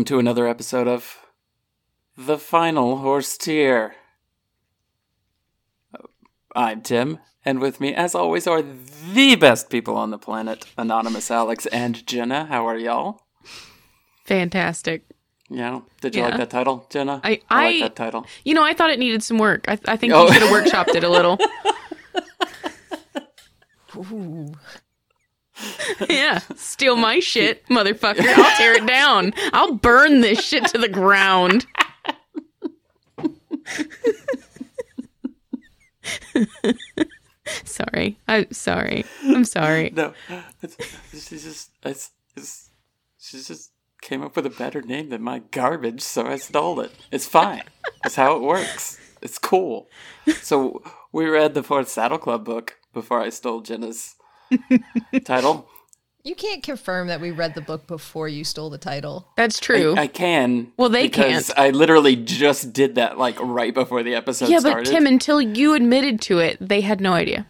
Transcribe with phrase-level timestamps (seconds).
[0.00, 1.18] Welcome to another episode of
[2.16, 3.96] The Final Horse Tier.
[6.56, 11.30] I'm Tim, and with me, as always, are the best people on the planet Anonymous
[11.30, 12.46] Alex and Jenna.
[12.46, 13.20] How are y'all?
[14.24, 15.04] Fantastic.
[15.50, 15.80] Yeah.
[16.00, 16.28] Did you Yeah.
[16.28, 17.20] like that title, Jenna?
[17.22, 18.26] I- like I- that title.
[18.42, 19.66] You know, I thought it needed some work.
[19.68, 20.28] I, I think Oh.
[20.28, 21.38] you should have workshopped it a little.
[26.08, 28.26] yeah, steal my shit, motherfucker.
[28.26, 29.32] I'll tear it down.
[29.52, 31.66] I'll burn this shit to the ground.
[37.64, 38.18] sorry.
[38.28, 39.04] I'm sorry.
[39.24, 39.90] I'm sorry.
[39.94, 40.12] No,
[40.62, 40.76] it's,
[41.10, 42.70] she's just, it's, it's,
[43.18, 46.92] she just came up with a better name than my garbage, so I stole it.
[47.10, 47.62] It's fine.
[48.02, 48.98] That's how it works.
[49.22, 49.88] It's cool.
[50.42, 54.16] So we read the Fourth Saddle Club book before I stole Jenna's
[55.24, 55.66] title.
[56.22, 59.26] You can't confirm that we read the book before you stole the title.
[59.38, 59.94] That's true.
[59.96, 60.70] I can.
[60.76, 61.58] Well, they because can't.
[61.58, 64.66] I literally just did that like right before the episode started.
[64.66, 64.84] yeah, but.
[64.86, 67.46] Tim, until you admitted to it, they had no idea.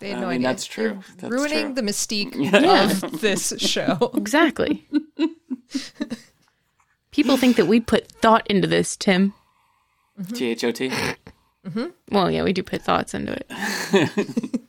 [0.00, 0.48] They had I no mean, idea.
[0.48, 1.00] that's true.
[1.18, 1.74] That's ruining true.
[1.74, 2.90] the mystique Yeah.
[2.90, 4.10] of this show.
[4.14, 4.88] Exactly.
[7.10, 9.34] People think that we put thought into this, Tim.
[10.32, 10.88] T H O T.
[10.88, 11.86] Mm-hmm.
[12.10, 14.60] Well, yeah, we do put thoughts into it.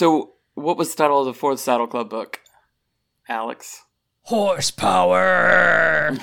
[0.00, 2.40] So, what was the title of the Fourth Saddle Club book,
[3.28, 3.82] Alex?
[4.22, 6.16] Horsepower.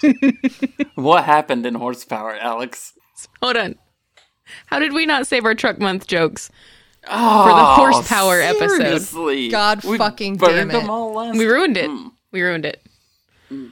[0.94, 2.92] What happened in Horsepower, Alex?
[3.42, 3.74] Hold on.
[4.66, 6.52] How did we not save our truck month jokes?
[7.08, 8.76] Oh, For the ah, horsepower episode.
[8.76, 9.48] seriously.
[9.48, 10.74] God We fucking burned damn it.
[10.74, 11.36] them all last.
[11.36, 11.90] We ruined it.
[11.90, 12.08] Hmm.
[12.30, 12.86] We ruined it.
[13.48, 13.70] Hmm.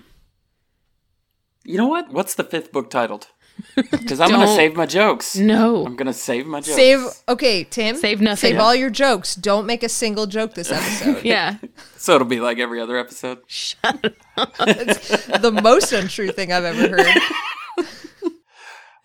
[1.62, 2.12] You know what?
[2.12, 3.28] What's the fifth book titled?
[3.74, 5.36] Because I'm gonna save my jokes.
[5.36, 5.84] No.
[5.84, 6.76] I'm gonna save my jokes.
[6.76, 7.00] Save.
[7.28, 7.96] Okay, Tim.
[7.96, 8.50] Save nothing.
[8.52, 9.34] Save all your jokes.
[9.34, 11.24] Don't make a single joke this episode.
[11.24, 11.56] Yeah.
[11.96, 13.38] So it'll be like every other episode.
[13.46, 14.52] Shut up.
[14.60, 17.22] It's the most untrue thing I've ever heard.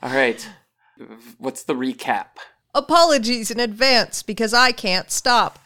[0.02, 0.48] All right.
[1.38, 2.28] What's the recap?
[2.76, 5.60] Apologies in advance because I can't stop.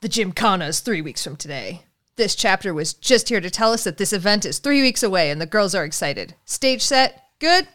[0.00, 1.82] The Gymkhana is three weeks from today.
[2.16, 5.30] This chapter was just here to tell us that this event is three weeks away
[5.30, 6.34] and the girls are excited.
[6.46, 7.22] Stage set?
[7.40, 7.68] Good?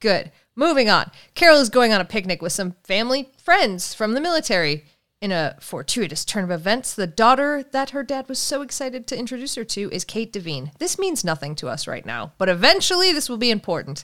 [0.00, 0.32] Good.
[0.56, 1.10] Moving on.
[1.34, 4.84] Carol is going on a picnic with some family friends from the military.
[5.22, 9.18] In a fortuitous turn of events, the daughter that her dad was so excited to
[9.18, 10.72] introduce her to is Kate Devine.
[10.78, 14.02] This means nothing to us right now, but eventually this will be important.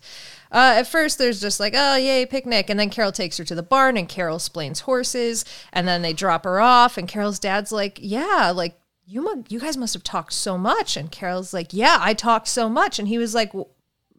[0.53, 2.69] Uh, at first, there's just like, oh, yay, picnic.
[2.69, 5.47] And then Carol takes her to the barn and Carol explains horses.
[5.73, 6.99] And then they drop her off.
[6.99, 10.99] And Carol's dad's like, yeah, like, you, mu- you guys must have talked so much.
[10.99, 12.99] And Carol's like, yeah, I talked so much.
[12.99, 13.71] And he was like, well,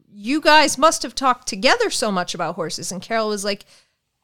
[0.07, 2.91] you guys must have talked together so much about horses.
[2.91, 3.65] And Carol was like,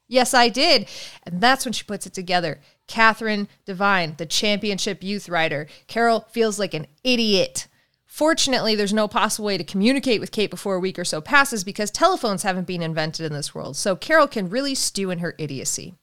[0.07, 0.87] Yes, I did.
[1.23, 2.59] And that's when she puts it together.
[2.87, 5.67] Catherine Devine, the championship youth rider.
[5.87, 7.67] Carol feels like an idiot.
[8.05, 11.63] Fortunately, there's no possible way to communicate with Kate before a week or so passes
[11.63, 13.75] because telephones haven't been invented in this world.
[13.75, 15.95] So Carol can really stew in her idiocy.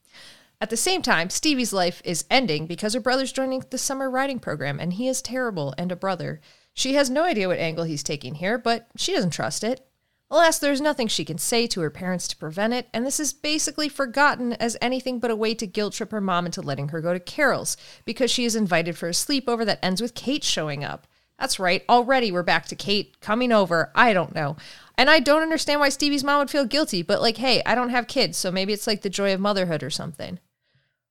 [0.60, 4.40] At the same time, Stevie's life is ending because her brother's joining the summer riding
[4.40, 6.40] program and he is terrible and a brother.
[6.80, 9.86] She has no idea what angle he's taking here, but she doesn't trust it.
[10.30, 13.34] Alas, there's nothing she can say to her parents to prevent it, and this is
[13.34, 17.02] basically forgotten as anything but a way to guilt trip her mom into letting her
[17.02, 17.76] go to Carol's
[18.06, 21.06] because she is invited for a sleepover that ends with Kate showing up.
[21.38, 23.92] That's right, already we're back to Kate coming over.
[23.94, 24.56] I don't know.
[24.96, 27.90] And I don't understand why Stevie's mom would feel guilty, but like, hey, I don't
[27.90, 30.38] have kids, so maybe it's like the joy of motherhood or something.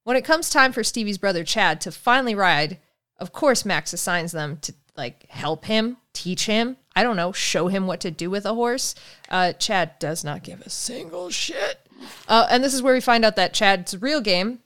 [0.03, 2.79] When it comes time for Stevie's brother Chad to finally ride,
[3.19, 7.69] of course Max assigns them to like help him, teach him, I don't know, show
[7.69, 8.93] him what to do with a horse.
[9.29, 11.87] Uh, Chad does not give a single shit.
[12.27, 14.59] Uh, and this is where we find out that Chad's real game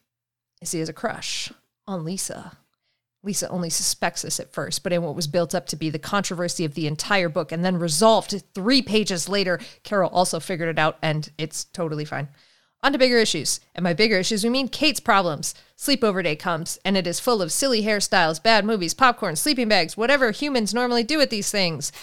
[0.62, 1.51] is he has a crush
[1.88, 2.57] on Lisa.
[3.24, 6.00] Lisa only suspects this at first, but in what was built up to be the
[6.00, 10.80] controversy of the entire book and then resolved three pages later, Carol also figured it
[10.80, 12.27] out and it's totally fine.
[12.83, 13.62] On to bigger issues.
[13.74, 15.56] And by bigger issues, we mean Kate's problems.
[15.77, 19.95] Sleepover day comes, and it is full of silly hairstyles, bad movies, popcorn, sleeping bags,
[19.95, 21.94] whatever humans normally do at these things.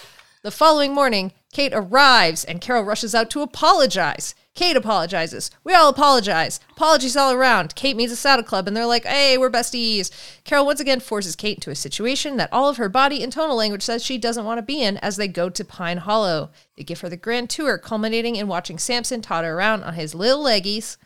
[0.42, 4.34] The following morning, Kate arrives and Carol rushes out to apologize.
[4.54, 5.50] Kate apologizes.
[5.64, 6.60] We all apologize.
[6.70, 7.74] Apologies all around.
[7.74, 10.10] Kate meets a saddle club and they're like, hey, we're besties.
[10.44, 13.56] Carol once again forces Kate into a situation that all of her body and tonal
[13.56, 16.50] language says she doesn't want to be in as they go to Pine Hollow.
[16.76, 20.44] They give her the grand tour, culminating in watching Samson totter around on his little
[20.44, 20.96] leggies.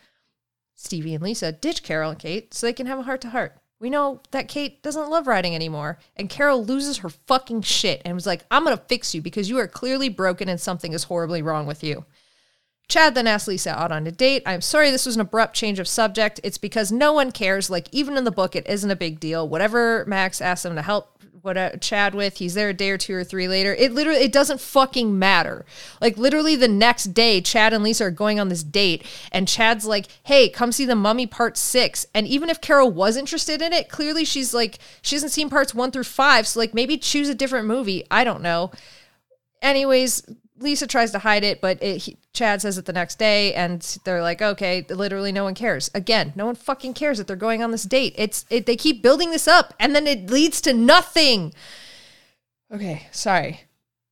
[0.74, 3.56] Stevie and Lisa ditch Carol and Kate so they can have a heart to heart.
[3.80, 8.14] We know that Kate doesn't love riding anymore, and Carol loses her fucking shit and
[8.14, 11.42] was like, I'm gonna fix you because you are clearly broken and something is horribly
[11.42, 12.04] wrong with you.
[12.88, 14.42] Chad then asks Lisa out on a date.
[14.46, 16.40] I'm sorry this was an abrupt change of subject.
[16.44, 17.70] It's because no one cares.
[17.70, 19.48] Like, even in the book, it isn't a big deal.
[19.48, 22.96] Whatever Max asks him to help what uh, Chad with, he's there a day or
[22.96, 23.74] two or three later.
[23.74, 25.66] It literally, it doesn't fucking matter.
[26.00, 29.84] Like, literally the next day, Chad and Lisa are going on this date, and Chad's
[29.84, 32.06] like, hey, come see the mummy part six.
[32.14, 35.74] And even if Carol was interested in it, clearly she's like, she hasn't seen parts
[35.74, 36.46] one through five.
[36.46, 38.04] So, like, maybe choose a different movie.
[38.10, 38.70] I don't know.
[39.60, 40.22] Anyways,
[40.58, 43.80] Lisa tries to hide it, but it, he, Chad says it the next day, and
[44.04, 47.62] they're like, "Okay, literally, no one cares." Again, no one fucking cares that they're going
[47.62, 48.14] on this date.
[48.16, 51.52] It's it, they keep building this up, and then it leads to nothing.
[52.72, 53.62] Okay, sorry,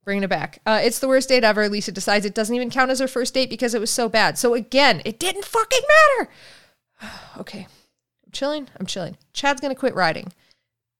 [0.04, 0.60] bringing it back.
[0.66, 1.68] Uh, it's the worst date ever.
[1.68, 4.36] Lisa decides it doesn't even count as her first date because it was so bad.
[4.36, 5.82] So again, it didn't fucking
[6.18, 6.30] matter.
[7.38, 7.66] okay,
[8.26, 8.68] I'm chilling.
[8.80, 9.16] I'm chilling.
[9.32, 10.32] Chad's gonna quit riding.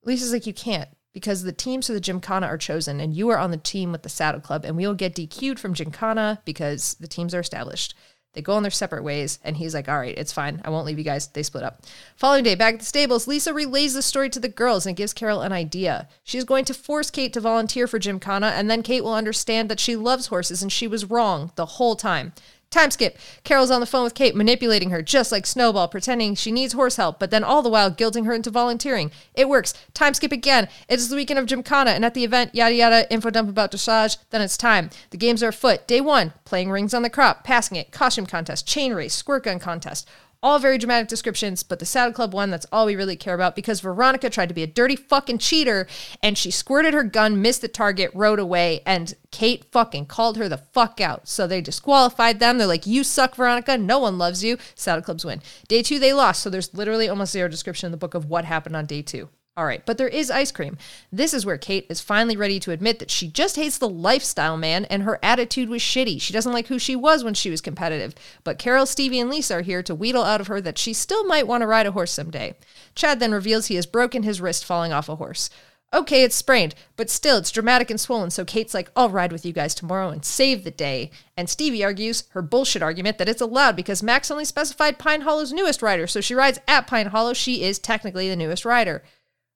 [0.04, 3.38] Lisa's like, "You can't." Because the teams for the Gymkhana are chosen, and you are
[3.38, 6.94] on the team with the Saddle Club, and we will get DQ'd from Gymkhana because
[7.00, 7.94] the teams are established.
[8.34, 10.62] They go on their separate ways, and he's like, All right, it's fine.
[10.64, 11.26] I won't leave you guys.
[11.26, 11.82] They split up.
[12.16, 15.12] Following day, back at the stables, Lisa relays the story to the girls and gives
[15.12, 16.08] Carol an idea.
[16.24, 19.80] She's going to force Kate to volunteer for Gymkhana, and then Kate will understand that
[19.80, 22.32] she loves horses and she was wrong the whole time.
[22.72, 23.18] Time skip.
[23.44, 26.96] Carol's on the phone with Kate, manipulating her, just like Snowball, pretending she needs horse
[26.96, 29.10] help, but then all the while guilting her into volunteering.
[29.34, 29.74] It works.
[29.92, 30.68] Time skip again.
[30.88, 33.72] It is the weekend of Gymkhana, and at the event, yada yada, info dump about
[33.72, 34.16] dressage.
[34.30, 34.88] Then it's time.
[35.10, 35.86] The games are afoot.
[35.86, 39.58] Day one, playing rings on the crop, passing it, costume contest, chain race, squirt gun
[39.58, 40.08] contest.
[40.44, 43.54] All very dramatic descriptions, but the Saddle Club one, that's all we really care about
[43.54, 45.86] because Veronica tried to be a dirty fucking cheater
[46.20, 50.48] and she squirted her gun, missed the target, rode away, and Kate fucking called her
[50.48, 51.28] the fuck out.
[51.28, 52.58] So they disqualified them.
[52.58, 53.78] They're like, You suck, Veronica.
[53.78, 54.58] No one loves you.
[54.74, 55.42] Saddle Clubs win.
[55.68, 56.42] Day two, they lost.
[56.42, 59.28] So there's literally almost zero description in the book of what happened on day two.
[59.54, 60.78] All right, but there is ice cream.
[61.12, 64.56] This is where Kate is finally ready to admit that she just hates the lifestyle
[64.56, 66.22] man and her attitude was shitty.
[66.22, 68.14] She doesn't like who she was when she was competitive.
[68.44, 71.24] But Carol, Stevie, and Lisa are here to wheedle out of her that she still
[71.24, 72.54] might want to ride a horse someday.
[72.94, 75.50] Chad then reveals he has broken his wrist falling off a horse.
[75.94, 79.44] Okay, it's sprained, but still it's dramatic and swollen, so Kate's like, I'll ride with
[79.44, 81.10] you guys tomorrow and save the day.
[81.36, 85.52] And Stevie argues her bullshit argument that it's allowed because Max only specified Pine Hollow's
[85.52, 87.34] newest rider, so she rides at Pine Hollow.
[87.34, 89.02] She is technically the newest rider.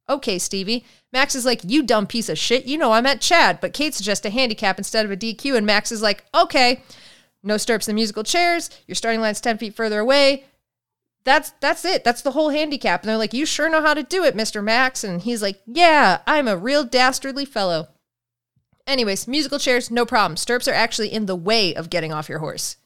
[0.09, 0.85] Okay, Stevie.
[1.13, 2.67] Max is like, You dumb piece of shit.
[2.67, 5.67] You know I meant Chad, but Kate suggests a handicap instead of a DQ, and
[5.67, 6.83] Max is like, Okay.
[7.43, 8.71] No stirrups in the musical chairs.
[8.87, 10.45] Your starting line's 10 feet further away.
[11.25, 12.05] That's that's it.
[12.05, 13.03] That's the whole handicap.
[13.03, 14.63] And they're like, You sure know how to do it, Mr.
[14.63, 15.03] Max.
[15.03, 17.89] And he's like, Yeah, I'm a real dastardly fellow.
[18.87, 20.37] Anyways, musical chairs, no problem.
[20.37, 22.77] Stirrups are actually in the way of getting off your horse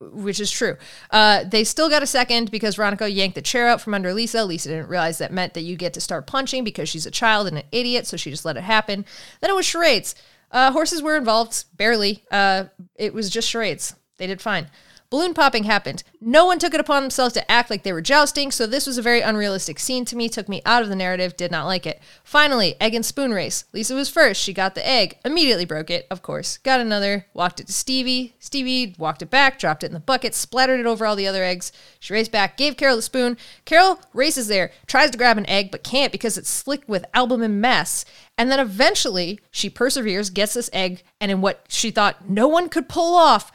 [0.00, 0.76] which is true.
[1.10, 4.44] Uh, they still got a second because Veronica yanked the chair out from under Lisa.
[4.44, 7.48] Lisa didn't realize that meant that you get to start punching because she's a child
[7.48, 9.04] and an idiot, so she just let it happen.
[9.40, 10.14] Then it was charades.
[10.50, 12.24] Uh, horses were involved, barely.
[12.30, 12.64] Uh,
[12.94, 13.94] it was just charades.
[14.18, 14.68] They did fine.
[15.10, 16.02] Balloon popping happened.
[16.20, 18.98] No one took it upon themselves to act like they were jousting, so this was
[18.98, 21.86] a very unrealistic scene to me, took me out of the narrative, did not like
[21.86, 22.02] it.
[22.22, 23.64] Finally, egg and spoon race.
[23.72, 24.42] Lisa was first.
[24.42, 26.58] She got the egg, immediately broke it, of course.
[26.58, 28.34] Got another, walked it to Stevie.
[28.38, 31.42] Stevie walked it back, dropped it in the bucket, splattered it over all the other
[31.42, 31.72] eggs.
[31.98, 33.38] She raced back, gave Carol the spoon.
[33.64, 37.62] Carol races there, tries to grab an egg, but can't because it's slick with albumin
[37.62, 38.04] mess.
[38.36, 42.68] And then eventually, she perseveres, gets this egg, and in what she thought no one
[42.68, 43.50] could pull off,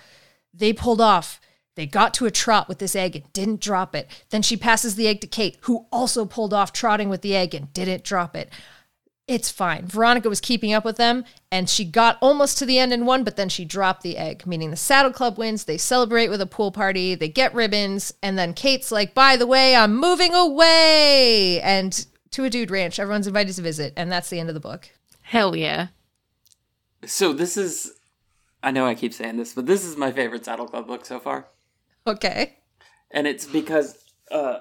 [0.51, 1.39] they pulled off.
[1.75, 4.07] They got to a trot with this egg and didn't drop it.
[4.29, 7.55] Then she passes the egg to Kate, who also pulled off trotting with the egg
[7.55, 8.51] and didn't drop it.
[9.25, 9.87] It's fine.
[9.87, 13.23] Veronica was keeping up with them and she got almost to the end and won,
[13.23, 15.63] but then she dropped the egg, meaning the Saddle Club wins.
[15.63, 19.47] They celebrate with a pool party, they get ribbons, and then Kate's like, by the
[19.47, 21.61] way, I'm moving away.
[21.61, 24.59] And to a dude ranch, everyone's invited to visit, and that's the end of the
[24.59, 24.89] book.
[25.21, 25.87] Hell yeah.
[27.05, 27.93] So this is,
[28.61, 31.21] I know I keep saying this, but this is my favorite Saddle Club book so
[31.21, 31.47] far.
[32.05, 32.57] Okay.
[33.11, 34.59] And it's because uh,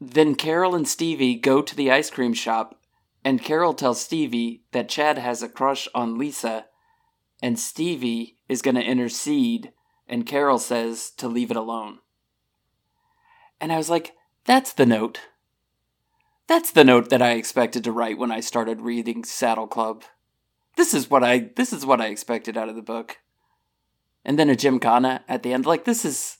[0.00, 2.78] then Carol and Stevie go to the ice cream shop,
[3.24, 6.66] and Carol tells Stevie that Chad has a crush on Lisa,
[7.40, 9.72] and Stevie is going to intercede,
[10.08, 12.00] and Carol says to leave it alone.
[13.60, 14.12] And I was like,
[14.44, 15.20] that's the note.
[16.48, 20.02] That's the note that I expected to write when I started reading Saddle Club.
[20.76, 23.18] this is what I this is what I expected out of the book.
[24.24, 25.64] And then a gymkhana at the end.
[25.64, 26.38] Like this is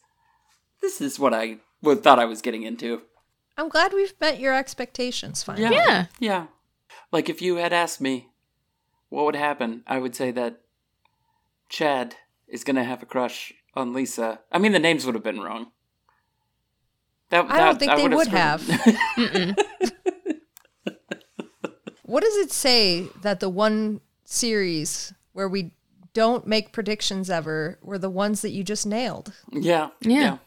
[0.82, 3.02] this is what I what, thought I was getting into.
[3.56, 5.74] I'm glad we've met your expectations finally.
[5.74, 5.86] Yeah.
[5.86, 6.06] Yeah.
[6.18, 6.46] Yeah.
[7.10, 8.28] Like if you had asked me
[9.08, 10.60] what would happen, I would say that
[11.68, 14.40] Chad is gonna have a crush on Lisa.
[14.50, 15.70] I mean the names would have been wrong.
[17.30, 19.56] That, I don't that- think they would've
[22.04, 25.70] What does it say that the one series where we
[26.12, 29.32] don't make predictions ever were the ones that you just nailed?
[29.50, 30.34] Yeah, Yeah.
[30.34, 30.38] I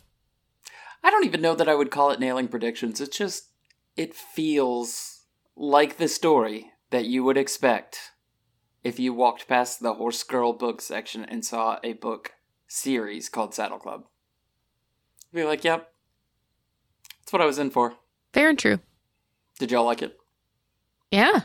[1.16, 3.00] don't even know that I would call it nailing predictions.
[3.00, 3.50] It's just
[3.96, 5.24] it feels
[5.56, 8.12] like the story that you would expect
[8.84, 12.34] if you walked past the Horse Girl book section and saw a book
[12.68, 14.06] series called Saddle Club.
[15.34, 15.92] Be like, yep,
[17.20, 17.96] that's what I was in for.
[18.34, 18.80] Fair and true.
[19.58, 20.18] Did y'all like it?
[21.12, 21.42] Yeah.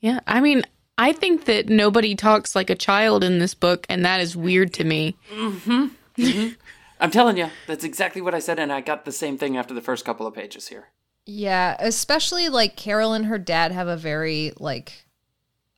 [0.00, 0.20] Yeah.
[0.26, 0.62] I mean,
[0.98, 4.74] I think that nobody talks like a child in this book, and that is weird
[4.74, 5.16] to me.
[5.32, 5.86] Mm-hmm.
[6.18, 6.54] Mm-hmm.
[7.00, 9.74] I'm telling you, that's exactly what I said, and I got the same thing after
[9.74, 10.88] the first couple of pages here.
[11.26, 15.04] Yeah, especially like Carol and her dad have a very like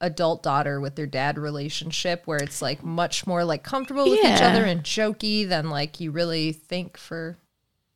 [0.01, 4.41] adult daughter with their dad relationship where it's like much more like comfortable with each
[4.43, 7.37] other and jokey than like you really think for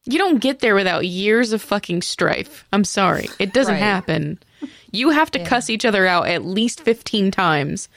[0.04, 2.64] You don't get there without years of fucking strife.
[2.72, 3.28] I'm sorry.
[3.38, 3.80] It doesn't Right.
[3.80, 4.40] happen.
[4.90, 5.46] You have to Yeah.
[5.46, 7.88] cuss each other out at least 15 times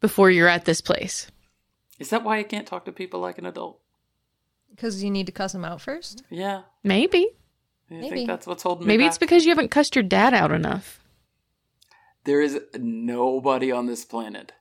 [0.00, 1.28] before you're at this place.
[1.98, 3.78] Is that why I can't talk to people like an adult?
[4.74, 6.22] Because you need to cuss him out first.
[6.30, 7.28] Yeah, Maybe.
[7.90, 8.16] I Maybe.
[8.16, 9.10] think that's what's holding me Maybe back.
[9.10, 10.98] it's because you haven't cussed your dad out enough.
[12.24, 14.52] There is nobody on this planet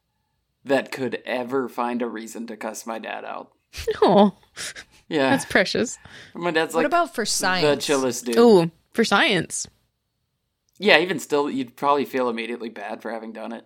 [0.65, 3.51] that could ever find a reason to cuss my dad out.
[4.01, 4.37] Oh,
[5.07, 5.97] Yeah, that's precious.
[6.33, 7.61] my dad's like what about for science?
[7.63, 7.85] the science?
[7.85, 8.35] chillest dude.
[8.37, 9.67] Oh, for science.
[10.77, 13.65] Yeah, even still, you'd probably feel immediately bad for having done it.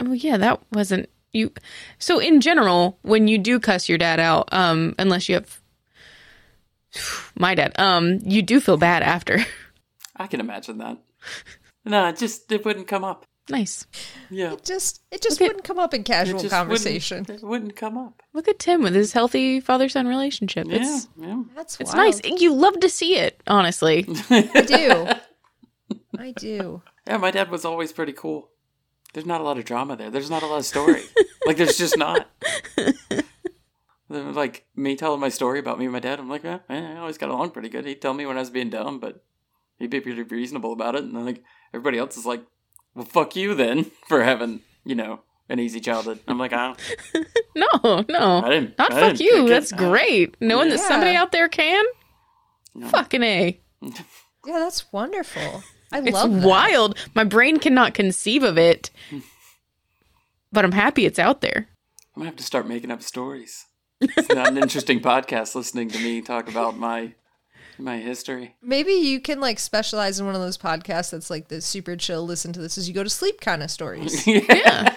[0.00, 1.52] Oh yeah, that wasn't you.
[1.98, 5.57] So in general, when you do cuss your dad out, um, unless you have
[7.36, 9.44] my dad, um, you do feel bad after.
[10.16, 10.98] I can imagine that.
[11.84, 13.24] No, it just it wouldn't come up.
[13.48, 13.86] nice.
[14.30, 17.20] Yeah, It just it just Look at- wouldn't come up in casual just conversation.
[17.20, 18.22] Wouldn't, it wouldn't come up.
[18.34, 20.66] Look at Tim with his healthy father-son relationship.
[20.68, 21.42] Yeah, It's yeah.
[21.56, 22.22] That's it's wild.
[22.24, 22.40] nice.
[22.40, 24.06] You love to see it, honestly.
[24.30, 25.96] I do.
[26.18, 26.82] I do.
[27.06, 28.50] Yeah, my dad was always pretty cool.
[29.14, 30.10] There's not a lot of drama there.
[30.10, 31.02] There's not a lot of story.
[31.46, 32.28] like, there's just not.
[34.08, 37.18] like, me telling my story about me and my dad, I'm like, eh, I always
[37.18, 37.84] got along pretty good.
[37.84, 39.22] He'd tell me when I was being dumb, but
[39.78, 41.04] he'd be pretty reasonable about it.
[41.04, 41.42] And then, like,
[41.74, 42.42] everybody else is like,
[42.94, 46.20] well, fuck you then for having, you know, an easy childhood.
[46.28, 46.74] I'm like, I,
[47.56, 48.78] No, no, I didn't.
[48.78, 49.32] not I fuck didn't you.
[49.34, 49.48] pick it.
[49.48, 50.36] That's great.
[50.40, 51.84] Knowing that somebody out there can.
[52.74, 52.88] No.
[52.88, 53.60] Fucking a.
[54.46, 55.62] Yeah, that's wonderful.
[55.92, 56.46] I It's love that.
[56.48, 56.96] wild.
[57.14, 58.90] My brain cannot conceive of it,
[60.52, 61.68] but I'm happy it's out there.
[62.14, 63.66] I'm gonna have to start making up stories.
[64.00, 67.14] It's not an interesting podcast listening to me talk about my
[67.78, 68.56] my history.
[68.62, 72.24] Maybe you can like specialize in one of those podcasts that's like the super chill.
[72.24, 74.26] Listen to this as you go to sleep kind of stories.
[74.26, 74.94] Yeah.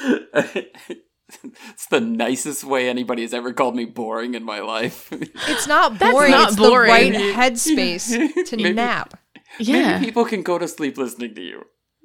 [0.54, 5.08] it's the nicest way anybody has ever called me boring in my life.
[5.12, 6.30] It's not That's boring.
[6.30, 7.12] not it's boring.
[7.12, 9.18] the right headspace to Maybe- nap.
[9.58, 9.94] Yeah.
[9.98, 11.62] Maybe people can go to sleep listening to you.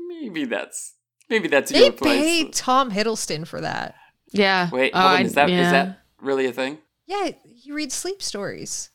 [0.07, 0.93] Maybe that's
[1.29, 1.99] maybe that's your place.
[2.21, 2.43] They place.
[2.45, 3.95] pay Tom Hiddleston for that.
[4.33, 4.69] Yeah.
[4.71, 5.17] Wait, Oh, hold on.
[5.19, 5.71] I- Is that is yeah.
[5.71, 6.79] that really a thing?
[7.05, 8.89] Yeah, he reads sleep stories.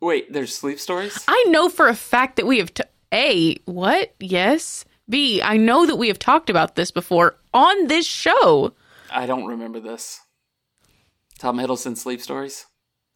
[0.00, 1.24] Wait, there's sleep stories?
[1.28, 2.74] I know for a fact that we have.
[2.74, 3.56] T- a.
[3.66, 4.14] What?
[4.18, 4.84] Yes.
[5.08, 5.40] B.
[5.42, 8.74] I know that we have talked about this before on this show.
[9.10, 10.20] I don't remember this.
[11.38, 12.66] Tom Hiddleston sleep stories?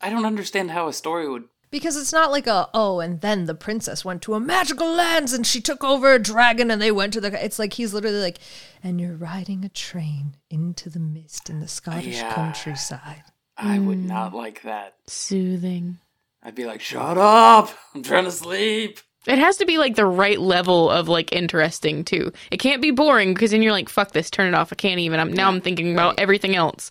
[0.01, 1.45] I don't understand how a story would
[1.77, 5.35] Because it's not like a oh, and then the princess went to a magical lands
[5.35, 7.45] and she took over a dragon and they went to the.
[7.45, 8.39] It's like he's literally like,
[8.83, 12.33] and you're riding a train into the mist in the Scottish Yeah.
[12.33, 13.25] countryside.
[13.59, 14.07] I would Mm.
[14.07, 14.95] not like that.
[15.07, 15.99] Soothing.
[16.43, 17.71] I'd be like, "Shut up!
[17.95, 22.05] I'm trying to sleep." It has to be like the right level of like interesting
[22.05, 22.33] too.
[22.51, 24.73] It can't be boring because then you're like, fuck this, turn it off.
[24.73, 25.21] I can't even.
[25.21, 26.89] I'm now I'm thinking about everything else.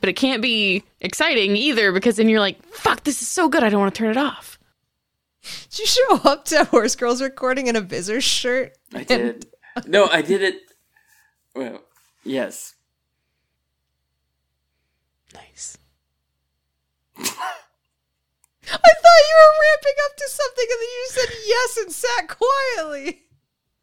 [0.00, 3.62] But it can't be exciting either because then you're like, fuck, this is so good.
[3.62, 4.58] I don't want to turn it off.
[5.42, 8.76] Did you show up to Horse Girls recording in a Bizzers shirt?
[8.94, 9.46] I did.
[9.86, 10.56] no, I did it.
[11.54, 11.82] Well,
[12.24, 12.74] yes.
[15.34, 15.76] Nice.
[17.18, 22.28] I thought you were ramping up to something and then you said yes and sat
[22.38, 23.22] quietly.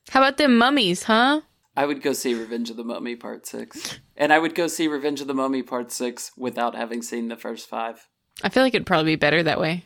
[0.10, 1.42] How about them mummies, huh?
[1.78, 4.00] I would go see Revenge of the Mummy Part 6.
[4.18, 7.36] And I would go see Revenge of the Mummy Part 6 without having seen the
[7.38, 8.08] first five.
[8.44, 9.86] I feel like it'd probably be better that way.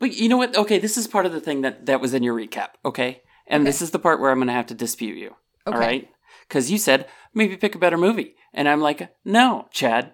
[0.00, 0.56] But you know what?
[0.56, 3.22] Okay, this is part of the thing that, that was in your recap, okay?
[3.46, 5.36] And this is the part where I'm going to have to dispute you.
[5.66, 5.78] All Okay.
[5.86, 6.08] right?
[6.48, 10.12] because you said maybe pick a better movie, and I'm like, no, Chad,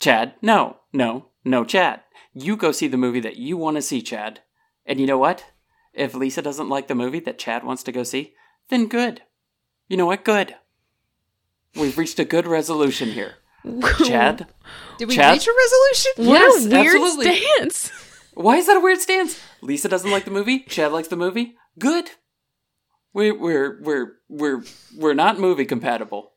[0.00, 2.02] Chad, no, no, no, Chad.
[2.32, 4.40] You go see the movie that you want to see, Chad.
[4.86, 5.44] And you know what?
[5.92, 8.34] If Lisa doesn't like the movie that Chad wants to go see,
[8.68, 9.22] then good.
[9.88, 10.24] You know what?
[10.24, 10.54] Good.
[11.74, 13.34] We've reached a good resolution here.
[14.04, 14.46] Chad,
[14.98, 15.32] Did we Chad?
[15.34, 16.30] reach a resolution?
[16.30, 17.36] What Yes, a weird absolutely.
[17.40, 17.90] stance.
[18.34, 19.40] why is that a weird stance?
[19.60, 20.60] Lisa doesn't like the movie.
[20.60, 21.56] Chad likes the movie.
[21.78, 22.10] Good.
[23.12, 24.62] We're we're we're we're
[24.96, 26.32] we're not movie compatible.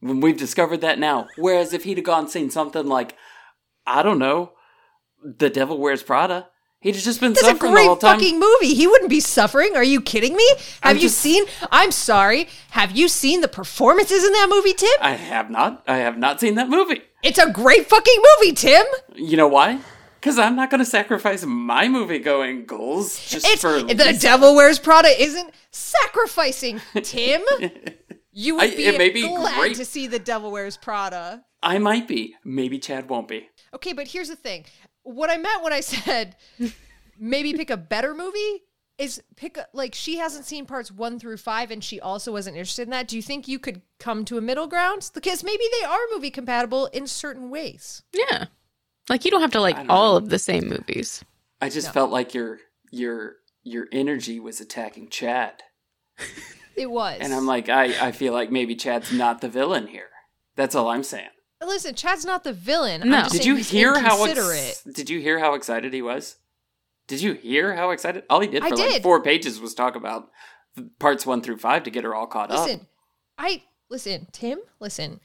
[0.00, 1.28] We've discovered that now.
[1.36, 3.14] Whereas if he'd have gone and seen something like,
[3.86, 4.52] I don't know,
[5.22, 6.48] The Devil Wears Prada,
[6.80, 8.18] he'd just been That's a suffering the whole great time.
[8.18, 8.74] fucking movie.
[8.74, 9.76] He wouldn't be suffering.
[9.76, 10.48] Are you kidding me?
[10.82, 11.44] Have I'm you just- seen?
[11.70, 12.48] I'm sorry.
[12.70, 14.90] Have you seen the performances in that movie, Tim?
[15.00, 15.82] I have not.
[15.86, 17.02] I have not seen that movie.
[17.22, 18.84] it's a great fucking movie, Tim.
[19.14, 19.80] You know why?
[20.20, 24.18] Because I'm not going to sacrifice my movie going goals just It's for the Lisa.
[24.20, 27.42] Devil Wears Prada isn't sacrificing Tim.
[28.30, 29.76] You would I- be, it may be glad great.
[29.78, 31.42] to see the Devil Wears Prada.
[31.60, 32.36] I might be.
[32.44, 33.48] Maybe Chad won't be.
[33.74, 34.64] Okay, but here's the thing.
[35.14, 36.36] What I meant when I said
[37.18, 38.64] maybe pick a better movie
[38.98, 42.56] is pick a, like she hasn't seen parts one through five and she also wasn't
[42.56, 43.08] interested in that.
[43.08, 45.10] Do you think you could come to a middle ground?
[45.14, 48.02] Because maybe they are movie compatible in certain ways.
[48.12, 48.46] Yeah.
[49.08, 50.16] Like you don't have to like all know.
[50.18, 51.24] of the same movies.
[51.60, 51.92] I just No.
[51.92, 52.58] felt like your
[52.90, 55.62] your your energy was attacking Chad.
[56.76, 57.18] It was.
[57.20, 60.08] And I'm like, I, I feel like maybe Chad's not the villain here.
[60.56, 61.28] That's all I'm saying.
[61.66, 63.02] Listen, Chad's not the villain.
[63.08, 63.16] No.
[63.16, 66.36] I'm just Did you he's hear how ex- Did you hear how excited he was?
[67.06, 68.24] Did you hear how excited?
[68.28, 69.02] All he did I for like did.
[69.02, 70.28] four pages was talk about
[70.98, 72.66] parts one through five to get her all caught up.
[72.66, 72.86] Listen,
[73.38, 75.20] I listen, Tim, listen.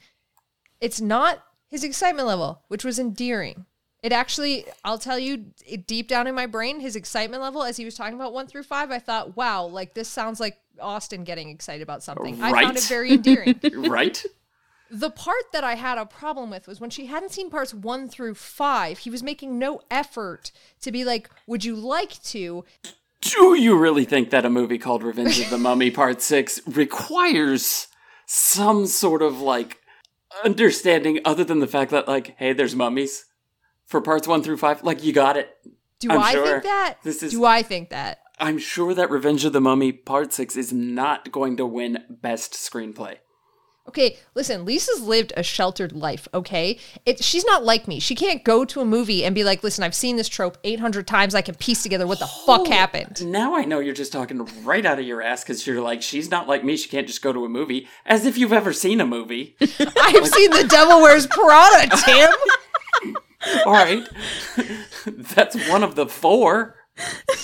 [0.80, 3.66] It's not his excitement level, which was endearing.
[4.02, 7.78] It actually, I'll tell you, it, deep down in my brain, his excitement level as
[7.78, 11.24] he was talking about one through five, I thought, wow, like this sounds like Austin
[11.24, 12.34] getting excited about something.
[12.42, 12.76] I found Right.
[12.76, 13.58] it very endearing.
[13.90, 14.22] right?
[14.94, 18.08] The part that I had a problem with was when she hadn't seen parts one
[18.08, 22.64] through five, he was making no effort to be like, would you like to?
[23.20, 27.88] Do you really think that a movie called Revenge of the Mummy Part 6 requires
[28.26, 29.78] some sort of like
[30.44, 33.24] understanding other than the fact that like, hey, there's mummies
[33.84, 34.84] for parts 1 through 5?
[34.84, 35.56] Like you got it.
[35.98, 36.46] Do I'm i sure.
[36.46, 36.98] think that?
[37.02, 38.20] This is- Do I think that?
[38.38, 42.52] I'm sure that Revenge of the Mummy Part 6 is not going to win best
[42.52, 43.16] screenplay.
[43.86, 46.78] Okay, listen, Lisa's lived a sheltered life, okay?
[47.04, 48.00] It, she's not like me.
[48.00, 51.06] She can't go to a movie and be like, listen, I've seen this trope 800
[51.06, 51.34] times.
[51.34, 53.24] I can piece together what the fuck oh, happened.
[53.30, 56.30] Now I know you're just talking right out of your ass because you're like, she's
[56.30, 56.78] not like me.
[56.78, 57.86] She can't just go to a movie.
[58.06, 59.54] As if you've ever seen a movie.
[59.60, 62.30] I've seen The Devil Wears Prada, Tim.
[63.66, 64.08] All right.
[65.06, 66.76] That's one of the four.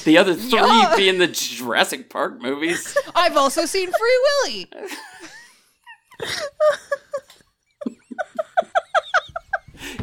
[0.04, 0.94] The other three Yeah.
[0.96, 2.96] being the Jurassic Park movies.
[3.14, 4.70] I've also seen Free Willy.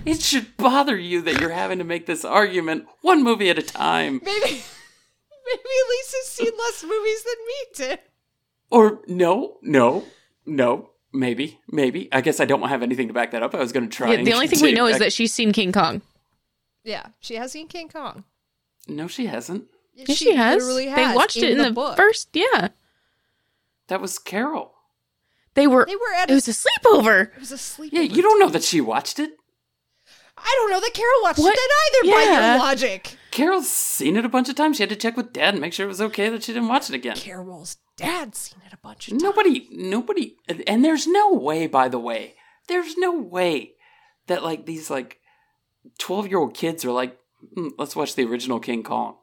[0.05, 3.61] It should bother you that you're having to make this argument one movie at a
[3.61, 4.21] time.
[4.23, 7.99] Maybe, maybe Lisa's seen less movies than me, did.
[8.71, 10.05] Or no, no,
[10.45, 12.07] no, maybe, maybe.
[12.11, 13.53] I guess I don't have anything to back that up.
[13.53, 14.13] I was going to try.
[14.13, 16.01] Yeah, the only thing we continue know is that she's seen King Kong.
[16.83, 18.23] Yeah, she has seen King Kong.
[18.87, 19.65] No, she hasn't.
[19.93, 20.55] Yes, she, has.
[20.61, 21.97] literally They has watched it in the, book.
[21.97, 22.29] first.
[22.33, 22.69] Yeah,
[23.87, 24.73] That was Carol.
[25.57, 25.85] They were.
[25.85, 27.33] They were at It a, was a sleepover.
[27.35, 27.89] it was a sleepover.
[27.91, 29.31] Yeah, you don't know that she watched it.
[30.37, 31.57] I don't know that Carol watched What?
[31.57, 32.11] it either.
[32.15, 32.51] By Yeah.
[32.55, 34.77] your logic, Carol's seen it a bunch of times.
[34.77, 36.69] She had to check with Dad and make sure it was okay that she didn't
[36.69, 37.17] watch it again.
[37.17, 39.23] Carol's dad's seen it a bunch of times.
[39.23, 40.35] Nobody, nobody,
[40.67, 41.65] and there's no way.
[41.67, 42.35] By the way,
[42.67, 43.73] there's no way
[44.27, 45.19] that like these like
[45.97, 47.17] twelve year old kids are like,
[47.55, 49.17] "Hmm, let's watch the original King Kong.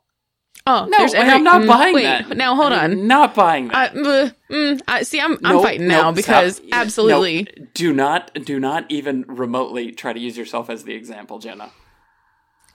[0.67, 2.37] Oh, No, there's and every, I'm not mm, buying wait, that.
[2.37, 3.07] Now hold I'm on.
[3.07, 3.97] not buying I, that.
[3.97, 6.69] uh, mm, I, see, I'm I'm Nope, fighting now nope, because stop.
[6.73, 7.43] absolutely.
[7.59, 7.69] Nope.
[7.75, 11.71] do not, do not even remotely try to use yourself as the example, Jenna.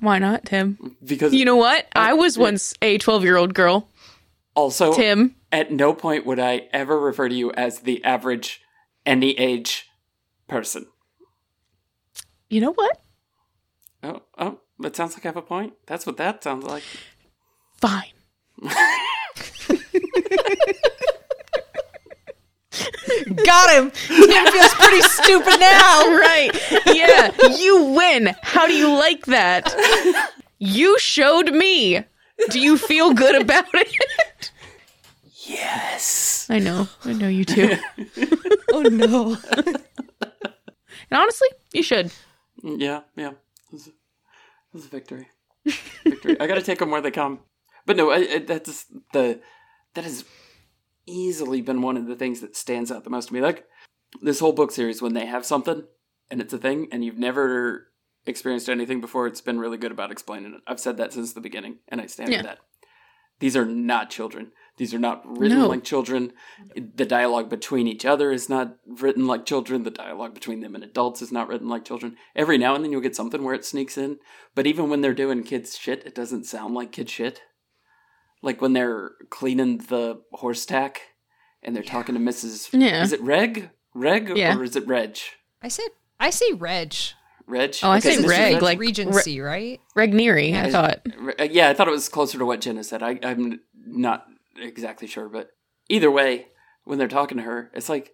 [0.01, 0.95] Why not, Tim?
[1.03, 1.87] Because You know what?
[1.95, 3.89] I was once a 12 year old girl.
[4.55, 5.35] also, Tim.
[5.51, 8.61] at no point would I ever refer to you as the average,
[9.05, 9.89] any age
[10.47, 10.85] person.
[12.49, 13.01] You know what?
[14.03, 15.73] Oh, oh, that sounds like I have a point.
[15.85, 16.83] That's what that sounds like.
[17.79, 18.13] Fine.
[23.43, 23.91] Got him.
[23.91, 25.99] Tim feels pretty stupid now.
[26.19, 26.51] Right.
[26.85, 27.31] Yeah.
[27.57, 28.35] You win.
[28.41, 29.73] How do you like that?
[30.59, 32.03] You showed me.
[32.49, 34.51] Do you feel good about it?
[35.45, 36.47] Yes.
[36.49, 36.87] I know.
[37.05, 37.75] I know you too.
[38.71, 39.35] Oh no.
[41.11, 42.11] And honestly, you should.
[42.63, 43.31] Yeah, yeah.
[43.71, 43.93] This is
[44.71, 45.27] this is a victory.
[46.03, 46.39] victory.
[46.39, 47.39] I got to take them where they come.
[47.89, 49.39] But no, I, I, that's the
[49.95, 50.23] that is
[51.07, 53.41] easily been one of the things that stands out the most to me.
[53.41, 53.65] Like
[54.21, 55.85] this whole book series, when they have something
[56.29, 57.87] and it's a thing, and you've never
[58.27, 60.61] experienced anything before, it's been really good about explaining it.
[60.67, 62.43] I've said that since the beginning, and I stand Yeah.
[62.43, 62.59] by that.
[63.39, 64.51] These are not children.
[64.77, 65.67] These are not written No.
[65.67, 66.33] like children.
[66.75, 69.81] The dialogue between each other is not written like children.
[69.81, 72.17] The dialogue between them and adults is not written like children.
[72.35, 74.19] Every now and then you'll get something where it sneaks in,
[74.53, 77.41] but even when they're doing kids shit, it doesn't sound like kid shit.
[78.41, 81.01] Like when they're cleaning the horse tack
[81.61, 82.69] and they're talking to Mrs.
[82.71, 83.01] Yeah.
[83.03, 83.69] Is it Reg?
[83.93, 84.55] Reg Yeah.
[84.57, 85.17] or is it Reg?
[85.61, 85.87] I said
[86.19, 86.93] I say Reg.
[87.47, 87.75] Reg?
[87.83, 88.29] Oh, I Okay, say Mrs.
[88.29, 88.61] Reg, Reg?
[88.61, 89.81] like- Regency, right?
[89.97, 91.01] Regnery, I thought.
[91.39, 93.01] Uh, Yeah, I thought it was closer to what Jenna said.
[93.01, 95.51] I, I'm not exactly sure, but
[95.89, 96.47] either way,
[96.83, 98.13] when they're talking to her, it's like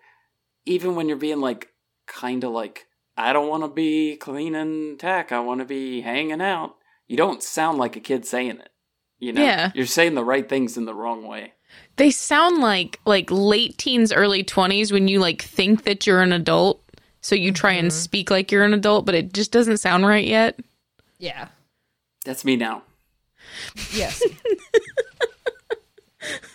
[0.65, 1.69] even when you're being like
[2.07, 6.41] kind of like I don't want to be cleaning tack, I want to be hanging
[6.41, 6.75] out.
[7.07, 8.69] You don't sound like a kid saying it.
[9.19, 9.71] You know, Yeah.
[9.73, 11.53] you're saying the right things in the wrong way.
[11.97, 16.33] They sound like like late teens, early twenties when you like think that you're an
[16.33, 16.81] adult,
[17.21, 17.97] so you try and mm-hmm.
[17.97, 20.59] speak like you're an adult, but it just doesn't sound right yet.
[21.17, 21.47] Yeah.
[22.25, 22.83] That's me now.
[23.93, 24.21] Yes.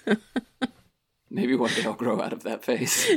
[1.31, 3.09] Maybe one day I'll grow out of that face.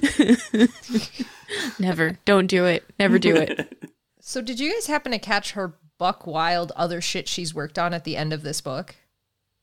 [1.80, 2.20] Never.
[2.26, 2.84] Don't do it.
[3.00, 3.90] Never do it.
[4.20, 7.94] so did you guys happen to catch her buck wild other shit she's worked on
[7.94, 8.96] at the end of this book?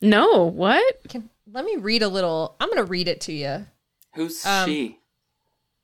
[0.01, 0.45] No.
[0.45, 1.01] What?
[1.09, 2.57] Can let me read a little.
[2.61, 3.67] I'm going to read it to you.
[4.15, 4.99] Who's Um, she?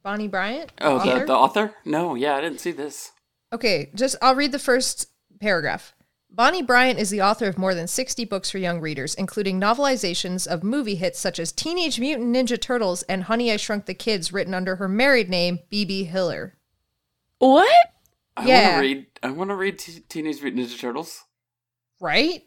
[0.02, 0.70] Bonnie Bryant?
[0.80, 1.18] Oh, author?
[1.20, 1.74] the, the author?
[1.84, 3.12] No, yeah, I didn't see this.
[3.52, 5.08] Okay, just I'll read the first
[5.40, 5.94] paragraph.
[6.30, 10.46] Bonnie Bryant is the author of more than 60 books for young readers, including novelizations
[10.46, 14.32] of movie hits such as Teenage Mutant Ninja Turtles and Honey I Shrunk the Kids,
[14.32, 16.04] written under her married name, B.B.
[16.04, 16.54] Hiller.
[17.38, 17.68] What?
[18.36, 19.06] I want to read.
[19.22, 21.24] I want to read T- Teenage Mutant Ninja Turtles.
[22.00, 22.42] Right?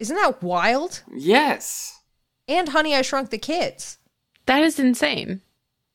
[0.00, 1.02] Isn't that wild?
[1.14, 2.00] Yes.
[2.48, 3.98] And Honey I Shrunk the Kids.
[4.46, 5.42] That is insane.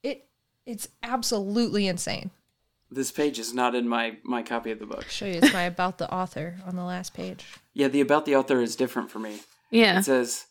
[0.03, 0.27] It
[0.65, 2.31] it's absolutely insane.
[2.89, 5.09] This page is not in my my copy of the book.
[5.09, 7.43] show you it's my about the author on the last page.
[7.73, 9.39] Yeah, the about the author is different for me.
[9.71, 9.99] Yeah.
[9.99, 10.45] It says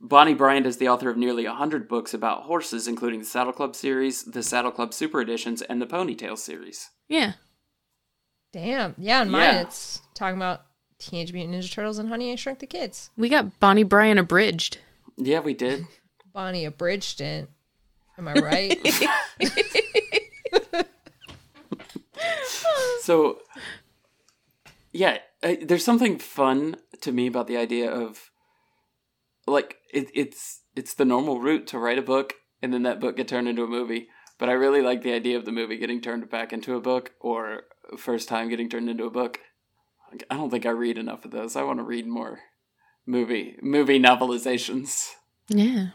[0.00, 3.76] Bonnie Bryant is the author of nearly 100 books about horses, including the Saddle Club
[3.76, 6.88] series, the Saddle Club Super Editions, and the Ponytail series.
[7.08, 7.32] Yeah.
[8.52, 8.94] Damn.
[8.96, 9.60] Yeah, in mine Yeah.
[9.60, 10.62] it's talking about
[10.98, 13.10] Teenage Mutant Ninja Turtles and Honey I Shrunk the Kids.
[13.16, 14.78] We got Bonnie Bryant abridged.
[15.16, 15.86] Yeah, we did.
[16.32, 17.48] Bonnie abridged it.
[18.16, 18.78] Am I right?
[23.08, 23.38] So,
[24.92, 28.30] yeah, uh, there's something fun to me about the idea of
[29.46, 33.16] like it, it's it's the normal route to write a book and then that book
[33.16, 34.08] get turned into a movie.
[34.38, 37.12] But I really like the idea of the movie getting turned back into a book
[37.18, 37.62] or
[37.96, 39.40] first time getting turned into a book.
[40.10, 41.56] Like, I don't think I read enough of those.
[41.56, 42.40] I want to read more
[43.06, 45.10] movie movie novelizations.
[45.48, 45.88] Yeah.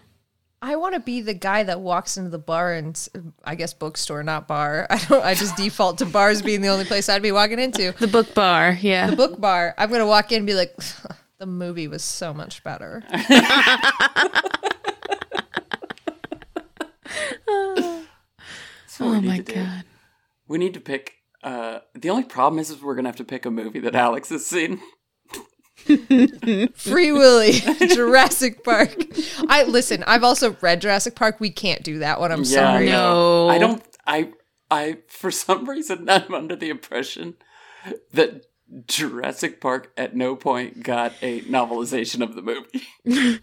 [0.61, 2.97] I want to be the guy that walks into the bar and
[3.43, 4.87] I guess bookstore, not bar.
[4.89, 5.23] I don't.
[5.23, 7.91] I just default to bars being the only place I'd be walking into.
[7.99, 8.77] The book bar.
[8.79, 9.09] Yeah.
[9.09, 9.73] The book bar.
[9.77, 10.73] I'm gonna walk in and be like,
[11.37, 13.03] the movie was so much better.
[17.45, 19.53] That's what we oh my to do.
[19.55, 19.83] god.
[20.47, 21.15] We need to pick.
[21.43, 24.29] Uh, the only problem is, is we're gonna have to pick a movie that Alex
[24.29, 24.79] has seen.
[26.75, 27.51] Free Willy,
[27.93, 28.95] Jurassic Park.
[29.49, 30.03] I listen.
[30.07, 31.39] I've also read Jurassic Park.
[31.39, 32.31] We can't do that one.
[32.31, 32.85] I'm Yeah, sorry.
[32.85, 33.49] No.
[33.49, 33.83] I don't.
[34.05, 34.31] I.
[34.71, 34.97] I.
[35.07, 37.35] For some reason, I'm under the impression
[38.13, 38.45] that
[38.87, 43.41] Jurassic Park at no point got a novelization of the movie.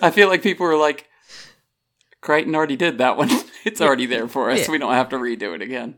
[0.00, 1.06] I feel like people were like,
[2.22, 3.28] "Crichton already did that one.
[3.64, 4.60] it's already there for us.
[4.60, 4.70] Yeah.
[4.70, 5.96] We don't have to redo it again."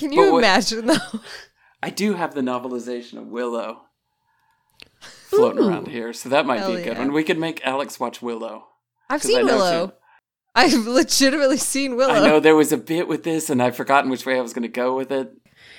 [0.00, 1.20] Can you what- imagine though?
[1.82, 3.82] I do have the novelization of Willow
[5.00, 6.98] floating around here, so that might Hell be a good yeah.
[6.98, 7.12] one.
[7.12, 8.66] We could make Alex watch Willow.
[9.08, 9.88] I've seen Willow.
[9.88, 9.92] she-
[10.54, 12.14] I've legitimately seen Willow.
[12.14, 14.52] I know there was a bit with this, and I've forgotten which way I was
[14.52, 15.32] going to go with it.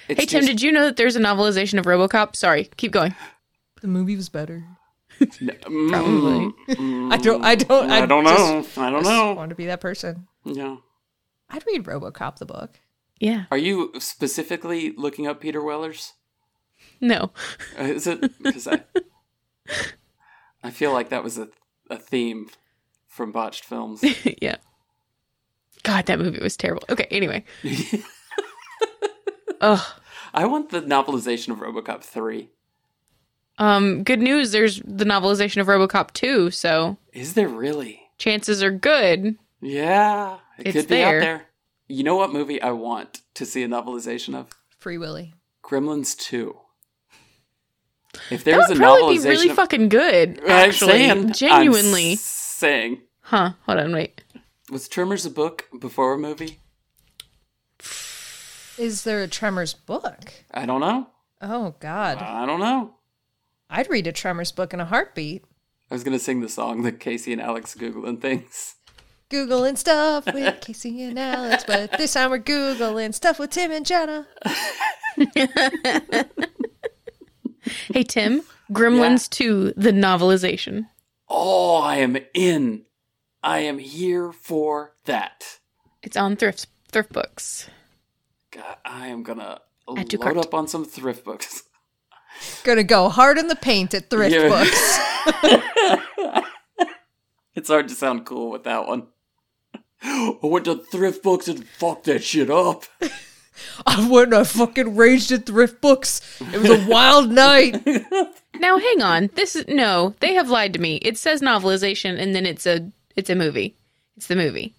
[0.08, 2.36] It's Hey Tim, just- did you know that there's a novelization of RoboCop?
[2.36, 3.14] Sorry, keep going.
[3.82, 4.64] The movie was better.
[5.22, 6.76] Mm, Probably.
[6.76, 7.44] mm, I don't.
[7.46, 7.92] I don't.
[7.92, 8.84] I don't just- know.
[8.84, 9.34] I don't just know.
[9.34, 10.28] Want to be that person?
[10.46, 10.78] Yeah.
[11.50, 12.80] I'd read RoboCop the book.
[13.22, 13.46] Yeah.
[13.52, 16.14] Are you specifically looking up Peter Weller's?
[17.00, 17.32] No.
[17.80, 18.82] Uh, Is it because I
[20.64, 21.50] I feel like that was a
[21.90, 22.50] a theme
[23.08, 24.04] from botched films.
[24.42, 24.56] yeah.
[25.84, 26.84] God, that movie was terrible.
[26.90, 27.44] Okay, anyway.
[29.62, 29.86] Ugh.
[30.34, 32.50] I want the novelization of RoboCop three.
[33.58, 38.02] Um, good news, there's the novelization of RoboCop 2, so Is there really?
[38.18, 39.36] chances are good.
[39.62, 41.18] Yeah, it It's could be there.
[41.18, 41.46] out there.
[41.92, 44.48] You know what movie I want to see a novelization of?
[44.80, 45.34] Free Willy.
[45.64, 46.58] Gremlins two.
[48.30, 50.42] If That there's would a probably novelization, be really of- fucking good.
[50.48, 52.12] Actually, saying, genuinely.
[52.12, 53.52] I'm saying Huh.
[53.66, 54.24] Hold on, wait.
[54.70, 56.60] Was Tremors a book before a movie?
[58.78, 60.34] Is there a Tremors book?
[60.54, 61.08] I don't know.
[61.42, 62.96] Oh God, I don't know.
[63.70, 65.44] I'd read a Tremors book in a heartbeat.
[65.90, 68.76] I was gonna sing the song that Casey and Alex googling things.
[69.32, 73.86] Googling stuff with Casey and Alex, but this time we're Googling stuff with Tim and
[73.86, 74.28] Jenna.
[77.94, 78.42] Hey, Tim.
[78.72, 80.88] Gremlins 2, the novelization.
[81.30, 82.84] Oh, I am in.
[83.44, 85.60] I am here for that.
[86.02, 87.70] It's on thrift thrift books.
[88.52, 89.62] God, I am gonna
[89.96, 90.38] Add to load cart.
[90.38, 91.64] up on some thrift books.
[92.64, 94.48] Gonna go hard in the paint at thrift Yeah.
[94.50, 95.00] books.
[97.54, 99.08] It's hard to sound cool with that one.
[100.04, 102.86] I went to thrift books and fucked that shit up.
[103.86, 106.22] I went I fucking raged at thrift books.
[106.40, 107.86] It was a wild night.
[108.60, 109.30] Now, hang on.
[109.34, 110.14] This is no.
[110.20, 110.98] They have lied to me.
[110.98, 113.76] It says novelization, and then it's a it's a movie.
[114.18, 114.76] It's the movie.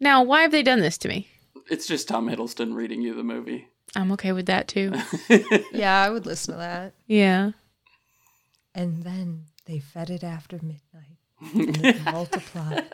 [0.00, 1.28] Now, why have they done this to me?
[1.70, 3.68] It's just Tom Hiddleston reading you the movie.
[3.94, 4.92] I'm okay with that too.
[5.72, 6.94] Yeah, I would listen to that.
[7.06, 7.52] Yeah.
[8.74, 11.07] And then they fed it after midnight.
[11.40, 12.84] And it multiplied.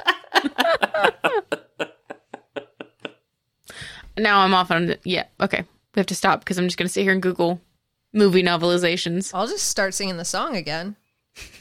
[4.16, 4.86] Now I'm off on.
[4.86, 5.24] The, yeah.
[5.40, 5.64] Okay.
[5.94, 7.60] We have to stop because I'm just gonna sit here and Google
[8.12, 9.32] movie novelizations.
[9.34, 10.96] I'll just start singing the song again.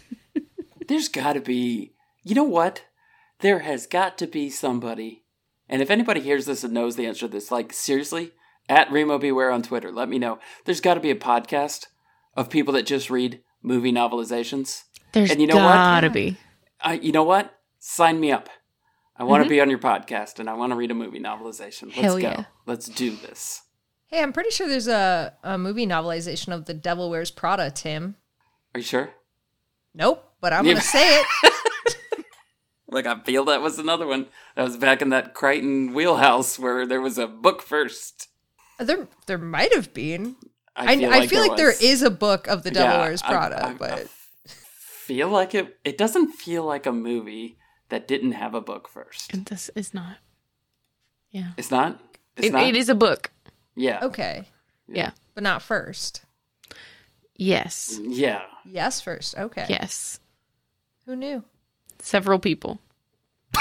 [0.87, 1.93] There's got to be,
[2.23, 2.83] you know what?
[3.39, 5.23] There has got to be somebody,
[5.67, 8.31] and if anybody hears this and knows the answer to this, like seriously,
[8.69, 10.39] at Remo Beware on Twitter, let me know.
[10.65, 11.87] There's got to be a podcast
[12.35, 14.83] of people that just read movie novelizations.
[15.11, 15.73] There's And you know what?
[15.73, 16.37] gotta be.
[16.83, 17.57] I, you know what?
[17.79, 18.49] Sign me up.
[19.15, 19.29] I Mm-hmm.
[19.29, 21.83] want to be on your podcast and I want to read a movie novelization.
[21.87, 22.21] Let's Hell go.
[22.29, 22.45] yeah.
[22.65, 23.61] Let's do this.
[24.07, 28.15] Hey, I'm pretty sure there's a, a movie novelization of The Devil Wears Prada, Tim.
[28.75, 29.11] Are you sure?
[29.93, 31.27] Nope, but I'm going to say it.
[32.89, 34.27] Like I feel that was another one.
[34.55, 38.27] That was back in that Crichton wheelhouse where there was a book first.
[38.79, 40.35] There, there might have been.
[40.75, 43.63] I, feel I feel like there is a book of The Devil Yeah, Wears Prada,
[43.65, 44.07] I- I but
[45.05, 45.77] feel like it.
[45.83, 47.57] It doesn't feel like a movie
[47.89, 49.33] that didn't have a book first.
[49.33, 50.17] And this is not.
[51.31, 51.51] Yeah.
[51.57, 51.99] It's not.
[52.37, 52.63] It's It, not.
[52.63, 53.31] it is a book.
[53.75, 53.99] Yeah.
[54.05, 54.45] okay,
[54.87, 55.11] Yeah.
[55.33, 56.23] but not first.
[57.35, 57.99] Yes.
[58.01, 58.43] Yeah.
[58.65, 59.35] Yes, first.
[59.37, 59.65] Okay.
[59.67, 60.19] Yes.
[61.05, 61.43] Who knew?
[61.99, 62.79] Several people.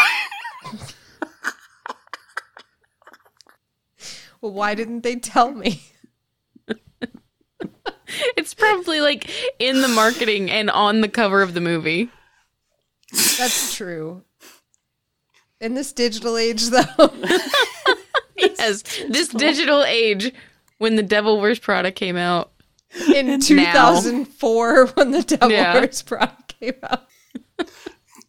[4.41, 5.83] Well, why didn't they tell me?
[8.37, 12.11] It's probably like in the marketing and on the cover of the movie.
[13.13, 14.23] That's true.
[15.61, 16.83] In this digital age, though,
[18.37, 18.83] Yes.
[19.09, 20.33] This digital age
[20.79, 22.53] when the Devil Wears Prada came out.
[23.15, 25.75] in 2004, when the Devil Yeah.
[25.75, 27.07] Wears Prada came out,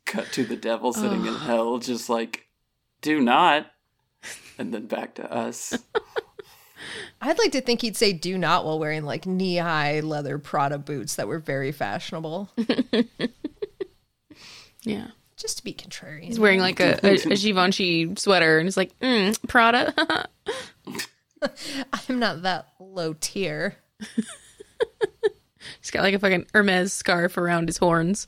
[0.06, 2.46] Cut to the devil sitting in hell, just like,
[3.02, 3.66] do not,
[4.60, 5.74] and then back to us.
[7.22, 11.16] I'd like to think he'd say "do not" while wearing like knee-high leather Prada boots
[11.16, 12.50] that were very fashionable,
[14.84, 15.08] Yeah.
[15.38, 16.24] just to be contrarian.
[16.24, 19.94] He's wearing like a, a, a Givenchy sweater and he's like, mm, Prada.
[21.94, 23.76] I'm not that low tier.
[25.80, 28.28] he's got like a fucking Hermes scarf around his horns.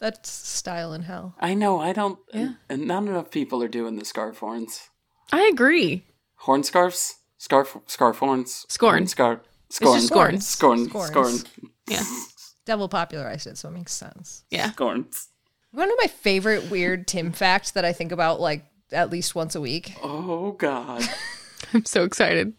[0.00, 1.34] That's style in hell.
[1.40, 1.80] I know.
[1.80, 2.18] I don't.
[2.32, 2.52] Yeah.
[2.68, 4.88] And not enough people are doing the scarf horns.
[5.32, 6.04] I agree.
[6.36, 7.16] Horn scarves.
[7.38, 7.76] Scarf.
[7.86, 8.66] Scarf horns.
[8.68, 8.92] Scorn.
[8.94, 9.40] Horn Scarf.
[9.70, 9.94] Scorn.
[9.96, 10.40] just scorn.
[10.40, 10.88] Scorn.
[10.88, 11.40] Scorns.
[11.40, 11.70] Scorn.
[11.88, 12.02] Yeah.
[12.66, 14.44] Devil popularized it, so it makes sense.
[14.50, 14.70] Yeah.
[14.72, 15.28] Scorns.
[15.70, 19.54] One of my favorite weird Tim facts that I think about like at least once
[19.54, 21.02] a week Oh God.
[21.74, 22.54] I'm so excited.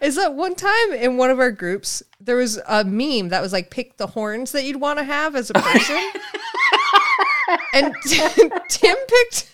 [0.00, 3.52] is that one time in one of our groups there was a meme that was
[3.52, 6.00] like pick the horns that you'd want to have as a person.
[7.74, 7.94] and
[8.68, 9.50] Tim picked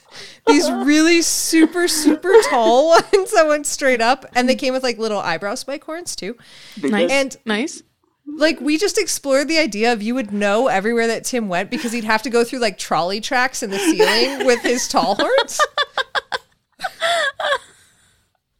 [0.49, 4.99] these really super super tall ones that went straight up and they came with like
[4.99, 6.37] little eyebrow spike horns too.
[6.83, 7.11] Nice.
[7.11, 7.83] And nice.
[8.27, 11.93] like we just explored the idea of you would know everywhere that Tim went because
[11.93, 15.61] he'd have to go through like trolley tracks in the ceiling with his tall horns.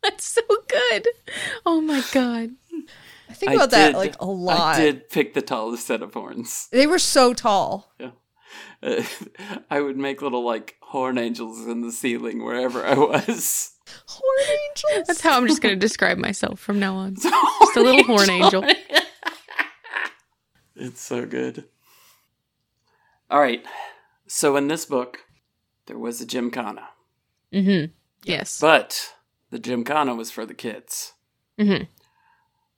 [0.03, 1.09] That's so good.
[1.67, 2.51] Oh my god.
[3.29, 4.77] I think about that like a lot.
[4.77, 6.69] I did pick the tallest set of horns.
[6.73, 7.93] They were so tall.
[7.99, 8.11] Yeah.
[8.83, 9.03] Uh,
[9.71, 13.73] I would make little like horn angels in the ceiling wherever I was.
[14.07, 15.07] Horn angels.
[15.07, 17.15] That's how I'm just going to describe myself from now on.
[17.21, 18.65] Just a little horn angel.
[20.77, 21.65] It's so good.
[23.31, 23.65] All right.
[24.27, 25.21] So in this book,
[25.87, 26.89] there was a gymkhana,
[27.53, 27.93] Mm-hmm.
[28.25, 28.61] Yes.
[28.61, 29.15] but
[29.51, 31.15] the gymkhana was for the kids.
[31.59, 31.85] Mm-hmm.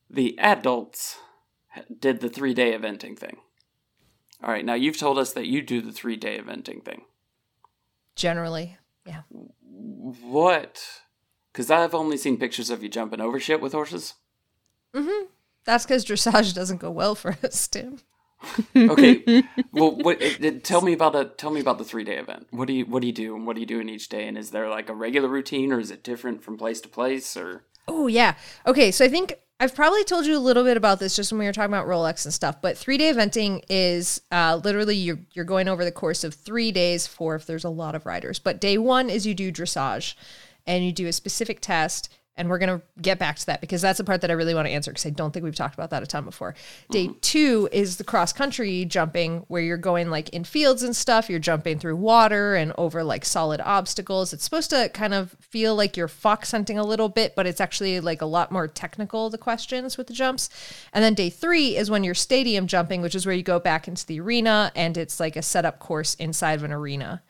[0.09, 1.19] The adults
[1.99, 3.39] did the three day eventing thing.
[4.43, 7.03] All right, now you've told us that you do the three day eventing thing.
[8.17, 9.23] Generally, yeah.
[9.31, 10.83] What?
[11.53, 14.15] Because I've only seen pictures of you jumping over shit with horses.
[14.95, 15.27] Mm-hmm.
[15.65, 17.99] That's because dressage doesn't go well for us, Tim.
[18.75, 19.43] Okay,
[19.73, 20.21] well, what?
[20.23, 22.47] it- it- Tell me about a tell me about the three day event.
[22.51, 24.27] What do you what do you do and what do you do in each day?
[24.27, 27.37] And is there like a regular routine or is it different from place to place
[27.37, 27.65] or?
[27.87, 28.35] Oh yeah.
[28.67, 31.39] Okay, so I think I've probably told you a little bit about this just when
[31.39, 32.63] we were talking about Rolex and stuff.
[32.63, 36.73] But three day eventing is uh, literally you're you're going over the course of three
[36.73, 38.39] days for if there's a lot of riders.
[38.39, 40.15] But day one is you do dressage,
[40.67, 42.09] and you do a specific test.
[42.37, 44.67] And we're gonna get back to that because that's the part that I really want
[44.67, 46.55] to answer because I don't think we've talked about that a ton before.
[46.91, 51.29] Day two is the cross country jumping where you're going like in fields and stuff.
[51.29, 54.33] You're jumping through water and over like solid obstacles.
[54.33, 57.61] It's supposed to kind of feel like you're fox hunting a little bit, but it's
[57.61, 60.49] actually like a lot more technical, the questions with the jumps.
[60.95, 63.87] And then day three is when you're stadium jumping, which is where you go back
[63.87, 67.23] into the arena and it's like a setup course inside of an arena.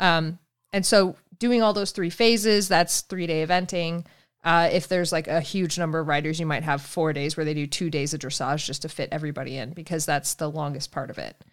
[0.00, 0.38] Um,
[0.72, 4.04] and so doing all those three phases, that's three day eventing.
[4.44, 7.44] Uh, if there's like a huge number of riders, you might have four days where
[7.44, 10.92] they do two days of dressage just to fit everybody in because that's the longest
[10.92, 11.44] part of it.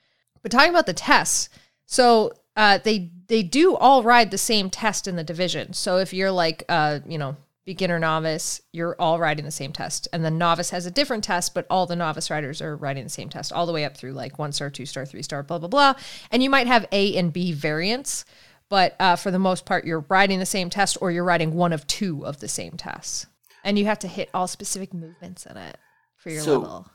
[0.41, 1.49] But talking about the tests,
[1.87, 5.73] so uh, they they do all ride the same test in the division.
[5.73, 10.07] So if you're like uh, you know beginner novice, you're all riding the same test,
[10.13, 13.09] and the novice has a different test, but all the novice riders are riding the
[13.09, 15.57] same test all the way up through like one star, two star, three star, blah
[15.57, 15.93] blah blah.
[16.31, 18.25] And you might have A and B variants,
[18.69, 21.73] but uh, for the most part, you're riding the same test, or you're riding one
[21.73, 23.25] of two of the same tests,
[23.63, 25.77] and you have to hit all specific movements in it
[26.17, 26.89] for your So- level.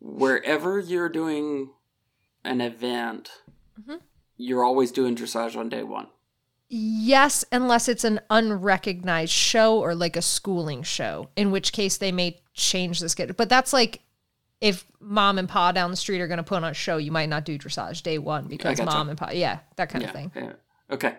[0.00, 1.70] wherever you're doing
[2.44, 3.30] an event,
[4.36, 6.06] you're always doing dressage on day one.
[6.68, 12.12] Yes, unless it's an unrecognized show or like a schooling show, in which case they
[12.12, 13.34] may change the schedule.
[13.36, 14.00] But that's like
[14.60, 17.10] if mom and pa down the street are going to put on a show, you
[17.12, 18.90] might not do dressage day one because gotcha.
[18.90, 20.32] mom and pa, yeah, that kind yeah, of thing.
[20.34, 20.52] yeah.
[20.90, 21.16] Okay.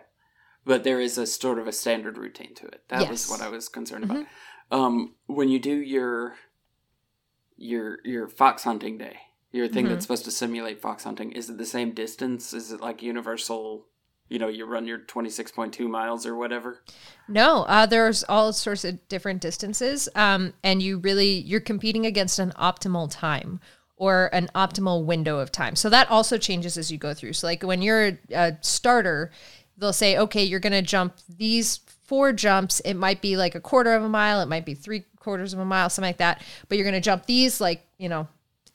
[0.63, 2.83] But there is a sort of a standard routine to it.
[2.89, 3.23] That was Yes.
[3.23, 3.31] Mm-hmm.
[3.31, 4.25] what I was concerned about.
[4.69, 6.35] Um, when you do your
[7.57, 9.17] your your fox hunting day,
[9.51, 9.93] your thing Mm-hmm.
[9.93, 12.53] that's supposed to simulate fox hunting, is it the same distance?
[12.53, 13.87] Is it like universal?
[14.31, 16.79] You know, you run your twenty six point two miles or whatever.
[17.27, 22.39] No, uh, there's all sorts of different distances, um, and you really you're competing against
[22.39, 23.59] an optimal time
[23.97, 25.75] or an optimal window of time.
[25.75, 27.33] So that also changes as you go through.
[27.33, 29.31] So like when you're a starter,
[29.77, 32.79] they'll say, okay, you're going to jump these four jumps.
[32.79, 35.59] It might be like a quarter of a mile, it might be three quarters of
[35.59, 36.41] a mile, something like that.
[36.69, 38.29] But you're going to jump these like you know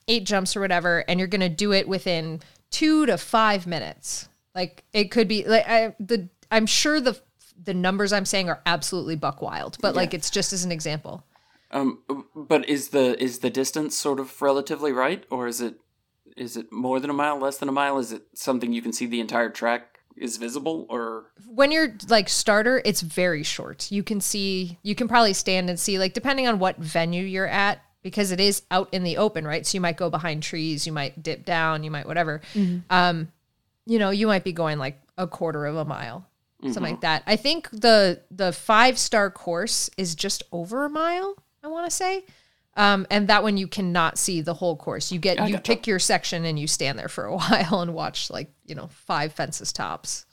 [0.07, 4.29] eight jumps or whatever, and you're going to do it within two to five minutes.
[4.57, 7.15] Like it could be like I, the I'm sure the
[7.63, 11.23] the numbers I'm saying are absolutely buck wild, but like it's just as an example.
[11.69, 11.99] Um,
[12.35, 15.75] but is the is the distance sort of relatively right, or is it
[16.35, 17.99] is it more than a mile, less than a mile?
[17.99, 22.27] Is it something you can see the entire track is visible, or When you're like
[22.27, 23.91] starter, it's very short.
[23.91, 27.45] You can see you can probably stand and see like depending on what venue you're
[27.45, 29.67] at because it is out in the open, right?
[29.67, 32.41] So you might go behind trees, you might dip down, you might whatever.
[32.89, 33.27] Um,
[33.87, 36.27] you know, you might be going like a quarter of a mile,
[36.61, 37.23] something like that.
[37.25, 41.35] I think the the five star course is just over a mile.
[41.63, 42.25] I want to say.
[42.75, 45.11] Um, and that one you cannot see the whole course.
[45.11, 48.29] You get you pick your section and you stand there for a while and watch
[48.29, 50.25] like you know five fences tops.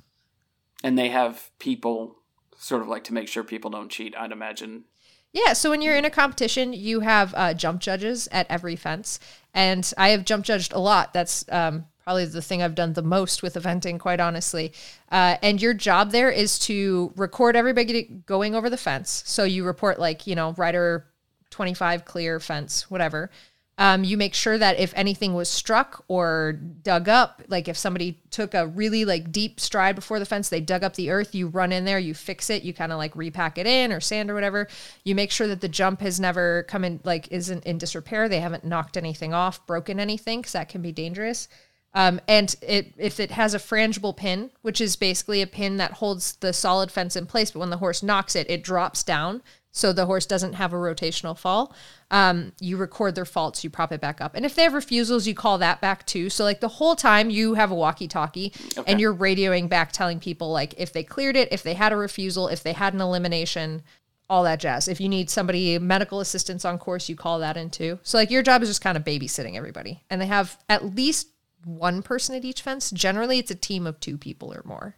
[0.82, 2.16] and they have people
[2.58, 4.14] sort of like to make sure people don't cheat.
[4.16, 4.84] I'd imagine.
[5.32, 9.18] Yeah, so when you're in a competition, you have uh, jump judges at every fence,
[9.52, 11.12] and I have jump judged a lot.
[11.12, 14.72] That's um, probably the thing I've done the most with eventing, quite honestly.
[15.10, 19.22] Uh, and your job there is to record everybody going over the fence.
[19.26, 21.06] So you report like you know rider
[21.50, 23.30] 25 clear fence, whatever.
[23.76, 28.20] Um, you make sure that if anything was struck or dug up, like if somebody
[28.30, 31.48] took a really like deep stride before the fence, they dug up the earth, you
[31.48, 34.30] run in there, you fix it, you kind of like repack it in or sand
[34.30, 34.68] or whatever.
[35.02, 38.28] You make sure that the jump has never come in, like isn't in disrepair.
[38.28, 41.48] They haven't knocked anything off, broken anything, because that can be dangerous.
[41.96, 45.92] Um, and it if it has a frangible pin, which is basically a pin that
[45.92, 49.42] holds the solid fence in place, but when the horse knocks it, it drops down,
[49.70, 51.72] so the horse doesn't have a rotational fall.
[52.10, 55.28] Um, you record their faults, you prop it back up, and if they have refusals,
[55.28, 56.30] you call that back too.
[56.30, 58.52] So like the whole time you have a walkie-talkie,
[58.88, 61.96] and you're radioing back, telling people like if they cleared it, if they had a
[61.96, 63.82] refusal, if they had an elimination,
[64.28, 64.88] all that jazz.
[64.88, 68.00] If you need somebody medical assistance on course, you call that in too.
[68.02, 71.28] So like your job is just kind of babysitting everybody, and they have at least
[71.66, 72.90] one person at each fence.
[72.90, 74.96] Generally, it's a team of two people or more.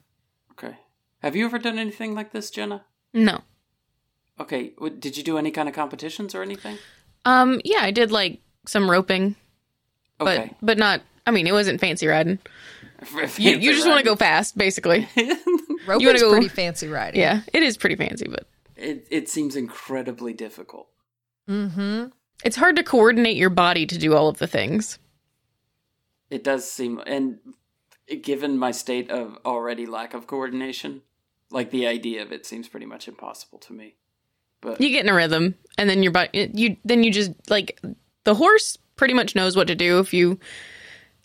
[0.52, 0.76] Okay.
[1.22, 2.84] Have you ever done anything like this, Jenna?
[3.14, 3.40] No.
[4.38, 4.72] Okay.
[4.98, 6.78] Did you do any kind of competitions or anything?
[7.24, 9.34] Um, yeah, I did like some roping,
[10.18, 10.54] but Okay.
[10.62, 12.38] but not I mean, it wasn't fancy riding.
[13.00, 15.08] You, Fancy you just want to go fast, basically.
[15.86, 17.20] Roping's go- pretty fancy riding.
[17.20, 18.46] yeah, it is pretty fancy, but
[18.76, 20.88] It it seems incredibly difficult.
[21.48, 22.06] Mm-hmm.
[22.44, 24.98] it's hard to coordinate your body to do all of the things.
[26.30, 27.38] It does seem, and
[28.22, 31.02] given my state of already lack of coordination,
[31.50, 33.94] like the idea of it seems pretty much impossible to me.
[34.60, 37.80] But You get in a rhythm, and then your body, you then you just like
[38.24, 40.38] the horse pretty much knows what to do if you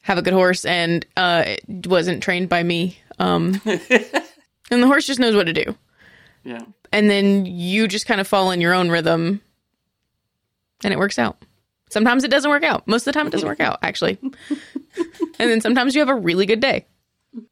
[0.03, 2.99] have a good horse and uh, it wasn't trained by me.
[3.19, 5.75] Um, and the horse just knows what to do.
[6.43, 9.41] yeah, and then you just kind of fall in your own rhythm
[10.83, 11.43] and it works out.
[11.89, 12.87] Sometimes it doesn't work out.
[12.87, 14.17] Most of the time it doesn't work out, actually.
[14.97, 16.85] and then sometimes you have a really good day.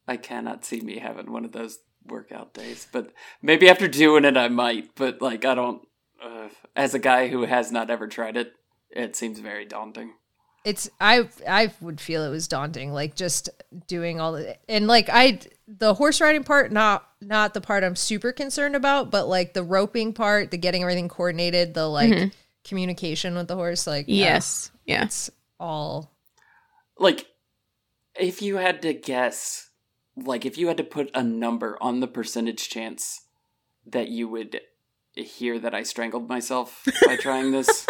[0.07, 2.87] I cannot see me having one of those workout days.
[2.91, 4.95] But maybe after doing it, I might.
[4.95, 5.87] But like, I don't.
[6.21, 8.53] Uh, as a guy who has not ever tried it,
[8.89, 10.13] it seems very daunting.
[10.65, 13.47] It's I I would feel it was daunting, like just
[13.87, 17.95] doing all the and like I the horse riding part, not not the part I'm
[17.95, 22.33] super concerned about, but like the roping part, the getting everything coordinated, the like
[22.65, 24.71] communication with the horse, like uh, Yes.
[24.85, 25.03] Yeah.
[25.05, 25.29] it's
[25.61, 26.11] all
[26.99, 27.27] Like,
[28.15, 29.69] if you had to guess,
[30.15, 33.21] like, if you had to put a number on the percentage chance
[33.85, 34.59] that you would
[35.15, 37.87] hear that I strangled myself by trying this,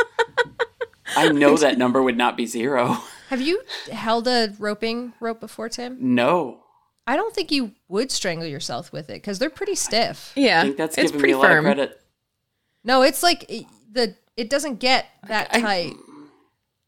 [1.16, 2.98] I know that number would not be zero.
[3.30, 5.98] Have you held a roping rope before, Tim?
[6.16, 6.62] No.
[7.06, 10.32] I don't think you would strangle yourself with it because they're pretty stiff.
[10.36, 10.60] Yeah.
[10.60, 12.02] I think that's it's giving pretty me a lot of credit.
[12.84, 15.94] No, it's like it- the it doesn't get that I- tight.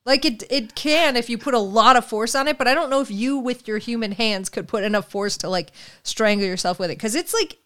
[0.05, 2.73] Like it it can if you put a lot of force on it, but I
[2.73, 5.71] don't know if you with your human hands could put enough force to like
[6.03, 7.59] strangle yourself with it cuz it's like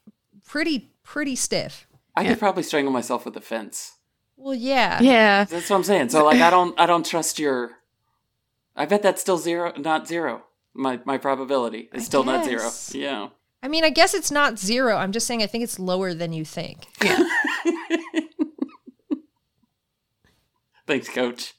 [0.46, 1.88] pretty pretty stiff.
[2.16, 3.94] I could probably strangle myself with a fence.
[4.38, 5.02] Well, yeah.
[5.02, 5.46] Yeah.
[5.46, 6.10] That's what I'm saying.
[6.10, 7.72] So like I don't I don't trust your
[8.76, 10.44] I bet that's still zero not zero.
[10.74, 12.70] My my probability is I still not zero.
[12.92, 13.30] Yeah.
[13.64, 14.96] I mean, I guess it's not 0.
[14.96, 16.86] I'm just saying I think it's lower than you think.
[17.04, 17.18] Yeah.
[20.86, 21.56] Thanks, coach.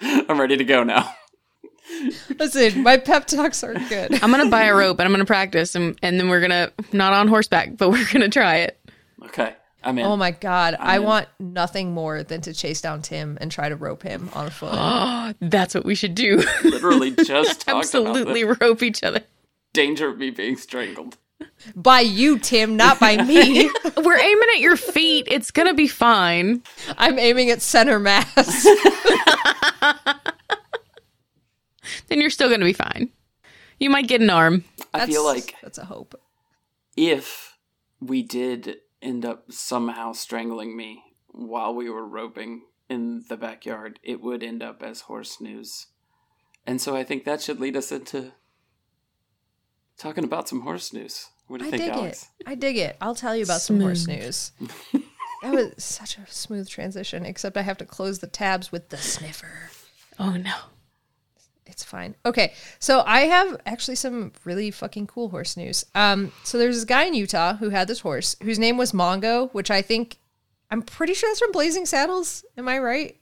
[0.28, 1.14] I'm ready to go now.
[2.38, 4.22] Listen, my pep talks are good.
[4.22, 6.40] I'm going to buy a rope and I'm going to practice and, and then we're
[6.40, 8.78] going to, not on horseback, but we're going to try it.
[9.24, 9.54] Okay.
[9.84, 10.04] I'm in.
[10.04, 11.04] Oh my god, I in.
[11.04, 14.74] want nothing more than to chase down Tim and try to rope him on foot.
[14.74, 16.42] Oh, that's what we should do.
[16.64, 19.20] Literally just talked Absolutely about rope each other.
[19.72, 21.16] danger of me being strangled.
[21.74, 23.70] By you, Tim, not by me.
[23.96, 25.26] We're aiming at your feet.
[25.30, 26.62] It's going to be fine.
[26.96, 28.66] I'm aiming at center mass.
[32.08, 33.10] Then you're still going to be fine.
[33.78, 34.64] You might get an arm.
[34.92, 36.14] I feel like that's a hope.
[36.96, 37.56] if
[38.00, 44.20] we did end up somehow strangling me while we were roping in the backyard, it
[44.20, 45.86] would end up as horse news.
[46.66, 48.32] And so I think that should lead us into
[49.98, 51.28] talking about some horse news.
[51.48, 52.28] What do you I think, dig Alex?
[52.40, 52.48] it.
[52.48, 52.96] I dig it.
[53.00, 54.52] I'll tell you about some horse news.
[55.42, 58.96] that was such a smooth transition, except I have to close the tabs with the
[58.96, 59.70] sniffer.
[60.18, 60.54] Oh, no.
[61.66, 62.14] It's fine.
[62.24, 65.84] Okay, so I have actually some really fucking cool horse news.
[65.94, 69.52] Um, so there's this guy in Utah who had this horse whose name was Mongo,
[69.52, 70.16] which I think
[70.70, 72.44] I'm pretty sure that's from Blazing Saddles.
[72.56, 73.16] Am I right?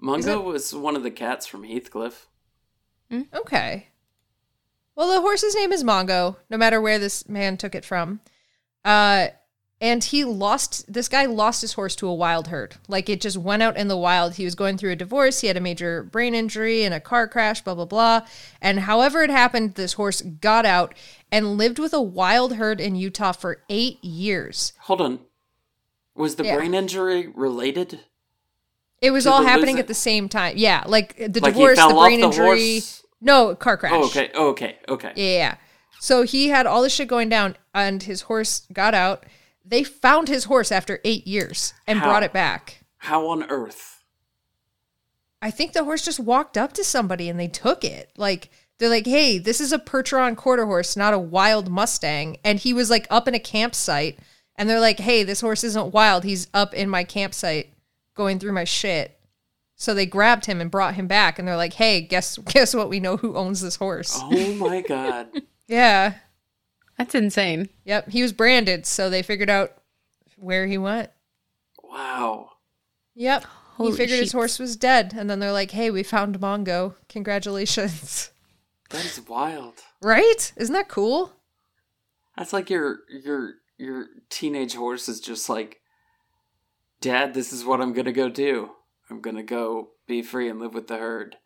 [0.00, 2.26] Mungo was one of the cats from Heathcliff.
[3.34, 3.88] Okay.
[5.00, 8.20] Well, the horse's name is Mongo, no matter where this man took it from.
[8.84, 9.28] Uh,
[9.80, 12.74] and he lost, this guy lost his horse to a wild herd.
[12.86, 14.34] Like it just went out in the wild.
[14.34, 15.40] He was going through a divorce.
[15.40, 18.26] He had a major brain injury and a car crash, blah, blah, blah.
[18.60, 20.94] And however it happened, this horse got out
[21.32, 24.74] and lived with a wild herd in Utah for eight years.
[24.80, 25.20] Hold on.
[26.14, 26.56] Was the Yeah.
[26.56, 28.00] brain injury related?
[29.00, 30.58] It was all happening losing- at the same time.
[30.58, 30.84] Yeah.
[30.86, 32.44] Like the Like divorce, the brain the injury.
[32.74, 32.96] horse?
[33.20, 33.92] No, car crash.
[33.94, 34.30] Oh, okay.
[34.34, 34.78] Oh, okay.
[34.88, 35.12] Okay.
[35.14, 35.54] Yeah, yeah.
[36.00, 39.26] So he had all this shit going down, and his horse got out.
[39.64, 42.06] They found his horse after eight years and How?
[42.06, 42.84] brought it back.
[42.98, 44.02] How on earth?
[45.42, 48.10] I think the horse just walked up to somebody and they took it.
[48.16, 52.58] Like they're like, "Hey, this is a Percheron quarter horse, not a wild Mustang." And
[52.58, 54.18] he was like up in a campsite,
[54.56, 56.24] and they're like, "Hey, this horse isn't wild.
[56.24, 57.72] He's up in my campsite,
[58.14, 59.19] going through my shit."
[59.80, 62.90] So they grabbed him and brought him back, and they're like, "Hey, guess guess what?
[62.90, 65.28] We know who owns this horse." Oh my god.
[65.66, 66.16] Yeah.
[66.98, 67.70] That's insane.
[67.86, 69.72] Yep, he was branded, so they figured out
[70.36, 71.08] where he went.
[71.82, 72.50] Wow.
[73.14, 73.44] Yep.
[73.44, 76.94] Holy he figured his horse was dead, and then they're like, "Hey, we found Mongo.
[77.08, 78.30] Congratulations!"
[78.90, 79.74] That is wild.
[80.02, 80.52] right?
[80.56, 81.32] Isn't that cool?
[82.36, 85.80] That's like your your your teenage horse is just like,
[87.00, 88.72] Dad, this is what I'm gonna go do.
[89.10, 91.36] I'm gonna go be free and live with the herd.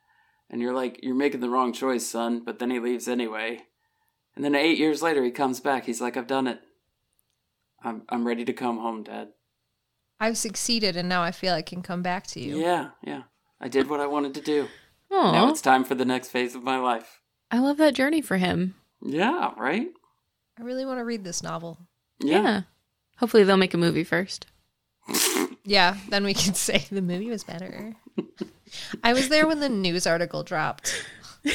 [0.51, 2.43] and you're like, you're making the wrong choice, son.
[2.45, 3.63] But then he leaves anyway,
[4.37, 5.85] and then eight years later he comes back.
[5.87, 6.61] He's like, I've done it.
[7.83, 9.29] I'm I'm ready to come home, Dad.
[10.21, 12.59] I've succeeded and now I feel I can come back to you.
[12.59, 13.23] Yeah, yeah.
[13.61, 14.69] I did what I wanted to do.
[15.11, 17.21] Now it's time for the next phase of my life.
[17.51, 18.75] I love that journey for him.
[19.01, 19.89] Yeah, right?
[20.59, 21.79] I really want to read this novel.
[22.21, 22.63] Yeah.
[23.19, 24.47] Hopefully they'll make a movie first.
[25.65, 27.95] Yeah, then we can say the movie was better.
[29.03, 31.05] I was there when the news article dropped.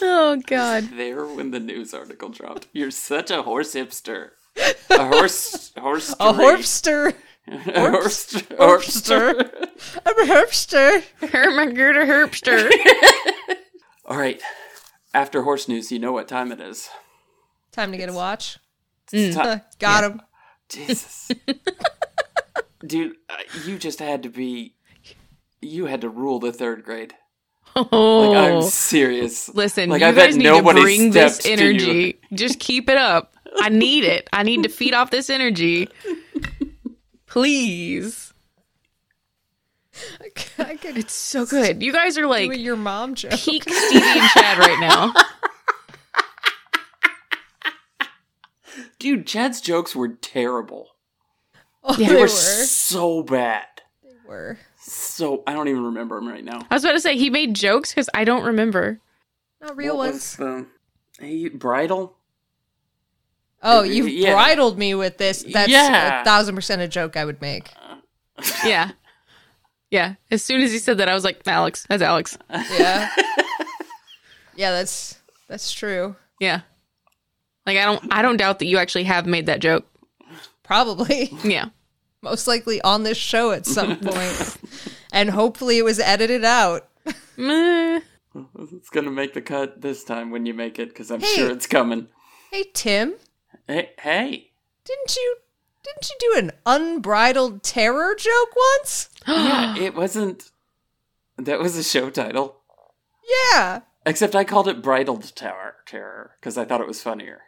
[0.00, 0.88] Oh God.
[0.96, 2.66] There when the news article dropped.
[2.72, 4.30] You're such a horse hipster.
[4.90, 7.14] A horse horse A horpster.
[7.46, 9.68] a horse horpster.
[10.04, 11.02] I'm a herpster.
[11.20, 12.70] Hermagurda Herpster.
[14.04, 14.42] All right.
[15.14, 16.88] After horse news, you know what time it is.
[17.70, 18.58] Time to get a watch.
[19.12, 19.56] It's mm.
[19.58, 20.22] ti- Got him.
[20.72, 21.30] Jesus.
[22.86, 24.74] Dude, uh, you just had to be
[25.60, 27.14] you had to rule the third grade.
[27.74, 28.28] Oh.
[28.30, 29.48] Like I'm serious.
[29.54, 31.70] Listen, like, you I guys need to bring this stepped to you.
[31.70, 32.20] energy.
[32.34, 33.34] Just keep it up.
[33.60, 34.28] I need it.
[34.32, 35.88] I need to feed off this energy.
[37.26, 38.32] Please.
[40.58, 41.82] I could It's so good.
[41.82, 43.32] You guys are like your mom joke.
[43.32, 45.14] peak Stevie and Chad right now.
[49.02, 50.90] Dude, Chad's jokes were terrible.
[51.82, 52.20] Oh, they They were.
[52.20, 53.66] were so bad.
[54.04, 54.58] They were.
[54.80, 56.60] So I don't even remember them right now.
[56.70, 59.00] I was about to say he made jokes because I don't remember.
[59.60, 60.14] Not real What ones.
[60.14, 60.66] was the-
[61.18, 62.16] hey, bridal?
[63.62, 64.04] Oh, Yeah.
[64.04, 65.44] you bridled me with this.
[65.52, 66.20] That's Yeah.
[66.22, 67.70] a thousand percent a joke I would make.
[68.64, 68.92] Yeah.
[69.90, 70.14] Yeah.
[70.30, 71.84] As soon as he said that, I was like, Alex.
[71.88, 72.38] That's Alex.
[72.50, 73.10] Yeah.
[74.56, 76.16] yeah, that's that's true.
[76.40, 76.60] Yeah.
[77.66, 79.86] Like I don't I don't doubt that you actually have made that joke.
[80.62, 81.30] Probably.
[81.44, 81.66] Yeah.
[82.22, 84.56] Most likely on this show at some point.
[85.12, 86.88] and hopefully it was edited out.
[87.36, 88.00] Meh.
[88.72, 91.34] It's gonna make the cut this time when you make it, because I'm Hey.
[91.34, 92.08] sure it's coming.
[92.50, 93.14] Hey Tim,
[93.66, 94.50] Hey, hey.
[94.84, 95.36] didn't you
[95.82, 99.10] didn't you do an unbridled terror joke once?
[99.28, 100.50] yeah, it wasn't.
[101.36, 102.56] That was a show title.
[103.52, 103.80] Yeah.
[104.06, 107.42] Except I called it Bridled Tower Terror because I thought it was funnier.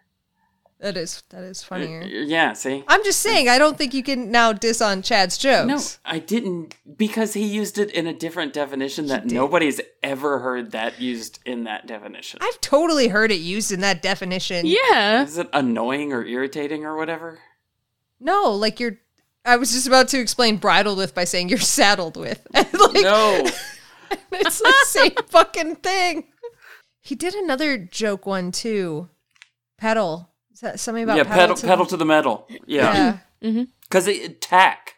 [0.85, 2.03] That is that is uh, funnier.
[2.03, 2.85] Uh, yeah, see?
[2.87, 5.67] I'm just saying I don't think you can now diss on Chad's jokes.
[5.67, 10.73] No, I didn't because he used it in a different definition that nobody's ever heard
[10.73, 12.41] that used in that definition.
[12.43, 14.67] I've totally heard it used in that definition.
[14.67, 15.23] Yeah.
[15.23, 17.39] Is it annoying or irritating or whatever?
[18.21, 18.99] No, like you're.
[19.47, 22.47] I was just about to explain bridled with by saying you're saddled with.
[22.53, 23.47] Like, No.
[24.33, 26.25] it's the same fucking thing.
[27.01, 29.09] He did another joke one too.
[29.79, 30.31] Pedal.
[30.55, 32.47] Is that something about yeah, pedal to- pedal to the metal.
[32.49, 32.59] Yeah.
[32.67, 32.95] Yeah.
[32.95, 33.47] Mm-hmm.
[33.47, 33.59] Mm-hmm.
[33.59, 33.71] Mm-hmm.
[33.83, 34.95] Because it tack.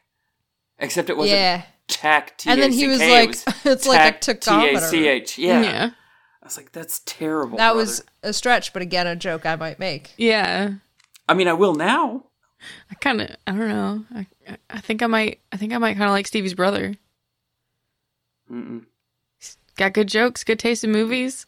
[0.79, 1.63] Except it wasn't Yeah.
[1.89, 4.91] tack T And then he was A C K, like, it it's like a tachometer.
[4.91, 5.39] T-A-C-H.
[5.39, 5.63] Yeah.
[5.63, 5.91] Yeah.
[6.43, 7.57] I was like, that's terrible.
[7.57, 7.79] That brother.
[7.79, 10.13] was a stretch, but again, a joke I might make.
[10.17, 10.75] Yeah.
[11.29, 12.25] I mean, I will now.
[12.91, 14.05] I kind of I don't know.
[14.15, 16.95] I I- I think I might I think I might kind of like Stevie's brother.
[18.51, 18.85] Mm-mm.
[19.77, 21.47] Got good jokes, good taste in movies.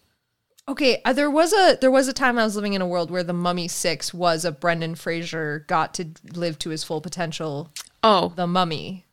[0.69, 3.11] Okay, uh, there was a there was a time I was living in a world
[3.11, 7.71] where the Mummy Six was a Brendan Fraser got to live to his full potential.
[8.03, 9.07] Oh, The Mummy,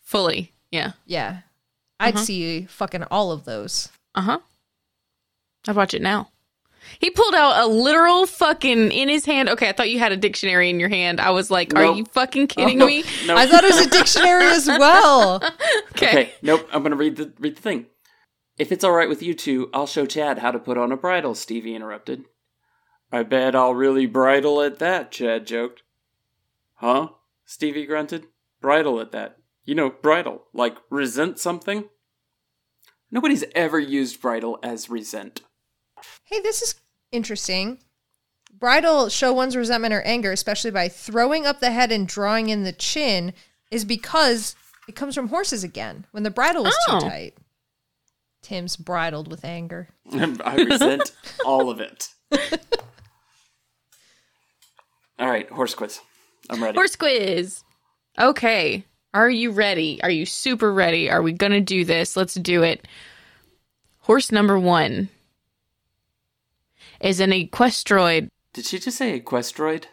[0.00, 0.52] fully.
[0.72, 0.92] Yeah.
[1.06, 1.38] yeah,
[2.00, 2.24] I'd Uh-huh.
[2.24, 3.88] see fucking all of those.
[4.14, 4.38] Uh huh.
[5.68, 6.30] I'd watch it now.
[7.00, 9.48] He pulled out a literal fucking in his hand.
[9.48, 11.20] Okay, I thought you had a dictionary in your hand.
[11.20, 11.96] I was like, are Nope.
[11.96, 12.88] you fucking kidding Nope.
[12.88, 13.04] me?
[13.26, 13.38] Nope.
[13.38, 15.40] I thought it was a dictionary as well.
[15.96, 16.08] Okay.
[16.08, 16.68] Okay, nope.
[16.72, 17.86] I'm gonna read the read the thing.
[18.58, 20.96] If it's all right with you two, I'll show Chad how to put on a
[20.96, 21.34] bridle.
[21.34, 22.24] Stevie interrupted.
[23.12, 25.12] I bet I'll really bridle at that.
[25.12, 25.82] Chad joked.
[26.76, 27.08] Huh?
[27.44, 28.26] Stevie grunted.
[28.60, 29.38] Bridle at that.
[29.64, 31.84] You know, bridle like resent something.
[33.10, 35.42] Nobody's ever used bridle as resent.
[36.24, 36.74] Hey, this is
[37.12, 37.78] interesting.
[38.52, 42.64] Bridle show one's resentment or anger, especially by throwing up the head and drawing in
[42.64, 43.32] the chin,
[43.70, 44.56] is because
[44.88, 47.00] it comes from horses again when the bridle is Oh.
[47.00, 47.34] too tight.
[48.46, 49.88] Tim's bridled with anger.
[50.12, 51.10] I resent
[51.44, 52.08] all of it.
[55.18, 55.98] All right, horse quiz.
[56.50, 56.76] I'm ready.
[56.76, 57.64] Horse quiz.
[58.20, 58.84] Okay.
[59.14, 60.00] Are you ready?
[60.02, 61.10] Are you super ready?
[61.10, 62.16] Are we going to do this?
[62.16, 62.86] Let's do it.
[64.00, 65.08] Horse number one
[67.00, 68.28] is an equestroid.
[68.52, 69.84] Did she just say equestroid?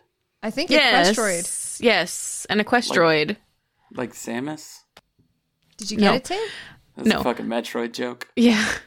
[0.44, 1.18] I think Yes.
[1.18, 1.80] equestroid.
[1.82, 3.38] Yes, an equestroid.
[3.96, 4.80] Like Samus?
[5.78, 6.14] Did you get No.
[6.16, 6.50] it, Tim?
[6.96, 7.20] That's No.
[7.20, 8.28] a fucking Metroid joke.
[8.36, 8.68] Yeah.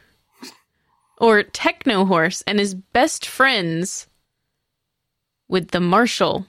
[1.19, 4.05] Or Techno Horse and his best friends
[5.47, 6.45] with the Marshal.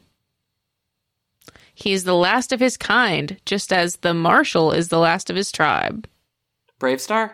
[1.72, 5.36] He is the last of his kind, just as the Marshal is the last of
[5.36, 6.06] his tribe.
[6.78, 7.30] BraveStarr?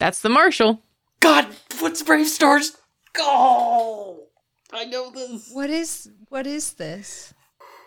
[0.00, 0.80] That's the marshal.
[1.20, 1.46] God,
[1.78, 2.76] what's BraveStarr's?
[3.16, 4.24] Oh,
[4.72, 5.50] I know this.
[5.52, 7.34] What is what is this?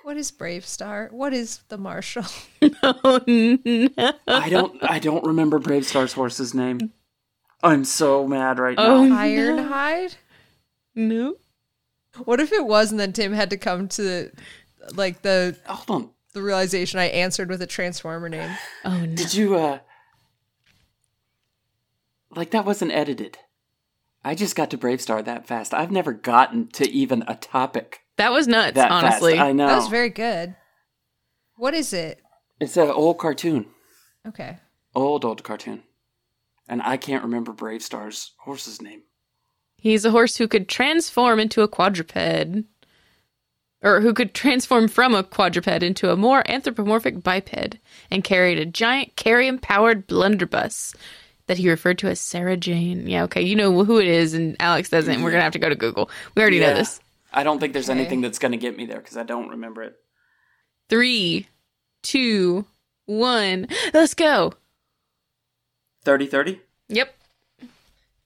[0.04, 1.12] What is BraveStarr?
[1.12, 2.24] What is the Marshal?
[2.84, 3.90] oh no.
[4.28, 4.78] I don't.
[4.84, 6.92] I don't remember BraveStarr's horse's name.
[7.62, 9.06] I'm so mad right Oh.
[9.06, 9.16] now.
[9.16, 10.16] Ironhide?
[10.96, 11.36] No.
[12.26, 14.30] What if it was and then Tim had to come to
[14.96, 16.10] like the Hold on.
[16.34, 18.52] the realization I answered with a Transformer name?
[18.86, 19.16] Oh no.
[19.16, 19.56] Did you?
[19.56, 19.80] uh
[22.36, 23.38] Like that wasn't edited.
[24.26, 25.74] I just got to BraveStarr that fast.
[25.74, 29.34] I've never gotten to even a topic That was nuts, that honestly.
[29.36, 29.46] fast.
[29.48, 29.68] I know.
[29.68, 30.56] That was very good.
[31.56, 32.20] What is it?
[32.60, 33.66] It's an old cartoon.
[34.28, 34.58] Okay.
[34.96, 35.84] Old old cartoon.
[36.68, 39.02] And I can't remember BraveStarr's horse's name.
[39.78, 42.16] He's a horse who could transform into a quadruped.
[43.82, 47.78] Or who could transform from a quadruped into a more anthropomorphic biped
[48.10, 50.96] and carried a giant kerium powered blunderbuss
[51.48, 53.08] that he referred to as Sarah Jane.
[53.10, 55.22] Yeah, okay, you know who it is, and Alex doesn't.
[55.22, 56.10] We're gonna have to go to Google.
[56.34, 56.76] We already know Yeah.
[56.76, 57.02] this.
[57.34, 58.00] I don't think there's Okay.
[58.00, 59.96] anything that's going to get me there because I don't remember it.
[60.88, 61.48] Three,
[62.04, 62.66] two,
[63.06, 64.54] one, let's go.
[66.04, 66.62] 30 30?
[66.90, 67.16] Yep.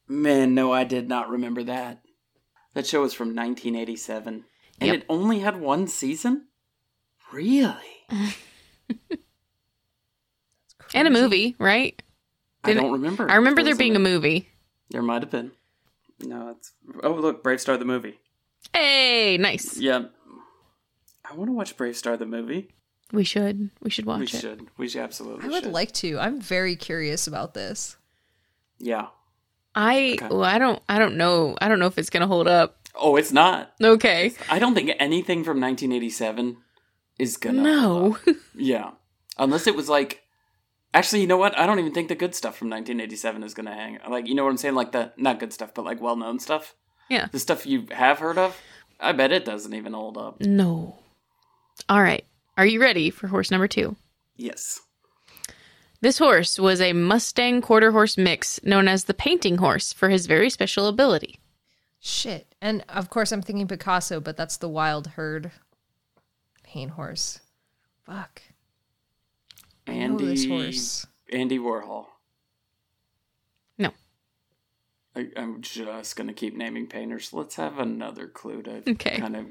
[0.07, 2.01] Man, no, I did not remember that.
[2.73, 4.45] That show was from 1987.
[4.79, 4.95] And Yep.
[4.97, 6.47] it only had one season?
[7.31, 7.73] Really?
[10.93, 12.01] And a movie, right?
[12.63, 13.29] I Did it- don't remember.
[13.29, 14.47] I remember there being a movie.
[14.89, 15.51] There might have been.
[16.21, 16.71] No, it's.
[17.03, 18.19] Oh, look, BraveStarr the movie.
[18.73, 19.77] Hey, nice.
[19.77, 20.05] Yeah.
[21.29, 22.69] I want to watch BraveStarr the movie.
[23.11, 23.69] We should.
[23.81, 24.29] We should watch we it.
[24.41, 24.67] should.
[24.77, 25.73] We should absolutely I would should.
[25.73, 26.19] like to.
[26.19, 27.95] I'm very curious about this.
[28.79, 29.07] Yeah.
[29.75, 30.27] I Okay.
[30.29, 32.77] well, I don't I don't know I don't know if it's gonna hold up.
[32.95, 33.73] Oh, it's not.
[33.81, 34.33] Okay.
[34.49, 36.57] I don't think anything from 1987
[37.19, 37.61] is gonna.
[37.61, 38.17] No.
[38.55, 38.91] Yeah.
[39.37, 40.23] Unless it was like.
[40.93, 41.55] Actually, you know what?
[41.57, 43.99] I don't even think the good stuff from 1987 is gonna hang.
[44.09, 44.73] Like, you know what I'm saying?
[44.73, 46.75] Like the not good stuff, but like well known stuff.
[47.09, 47.27] yeah.
[47.31, 48.59] The stuff you have heard of.
[48.99, 50.41] I bet it doesn't even hold up.
[50.41, 50.97] No.
[51.87, 52.25] All right.
[52.57, 53.95] Are you ready for horse number 2?
[54.35, 54.81] Yes.
[56.01, 60.25] This horse was a Mustang quarter horse mix known as the painting horse for his
[60.27, 61.39] very special ability.
[61.99, 62.53] Shit.
[62.61, 65.51] And of course I'm thinking Picasso, but that's the wild herd
[66.63, 67.39] paint horse.
[68.05, 68.41] Fuck.
[69.87, 70.25] I know Andy.
[70.25, 71.07] this horse.
[71.31, 72.05] Andy Warhol.
[73.77, 73.91] No.
[75.15, 77.33] I, I'm just gonna keep naming painters.
[77.33, 79.17] Let's have another clue to Okay.
[79.17, 79.45] kind of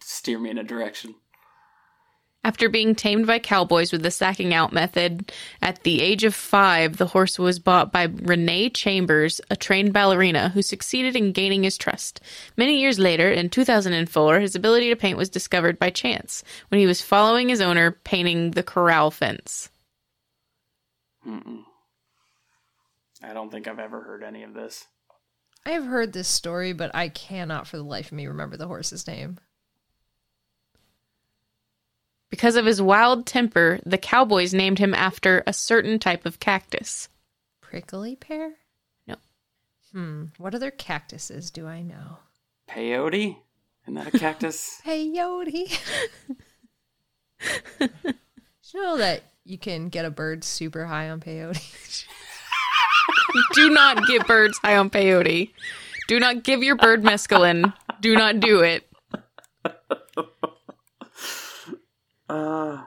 [0.00, 1.14] steer me in a direction.
[2.46, 6.96] After being tamed by cowboys with the sacking out method, at the age of five,
[6.96, 11.76] the horse was bought by Renee Chambers, a trained ballerina who succeeded in gaining his
[11.76, 12.20] trust.
[12.56, 16.86] Many years later, in 2004, his ability to paint was discovered by chance when he
[16.86, 19.68] was following his owner painting the corral fence.
[21.26, 21.64] Mm-mm.
[23.24, 24.86] I don't think I've ever heard any of this.
[25.64, 28.68] I have heard this story, but I cannot for the life of me remember the
[28.68, 29.40] horse's name.
[32.30, 37.08] Because of his wild temper, the cowboys named him after a certain type of cactus.
[37.60, 38.54] Prickly pear?
[39.06, 39.16] No.
[39.92, 40.24] Hmm.
[40.38, 42.18] What other cactuses do I know?
[42.68, 43.36] Peyote?
[43.84, 44.80] Isn't that a cactus?
[44.86, 45.78] Peyote.
[47.78, 47.90] Did
[48.74, 52.04] you know that you can get a bird super high on peyote?
[53.54, 55.52] Do not get birds high on peyote.
[56.08, 57.72] Do not give your bird mescaline.
[58.00, 58.88] Do not do it.
[62.28, 62.82] Uh,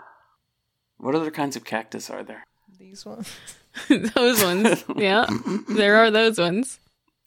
[0.98, 2.44] what other kinds of cactus are there?
[2.78, 3.36] These ones.
[4.16, 4.84] those ones.
[4.96, 5.26] Yeah,
[5.70, 6.80] there are those ones.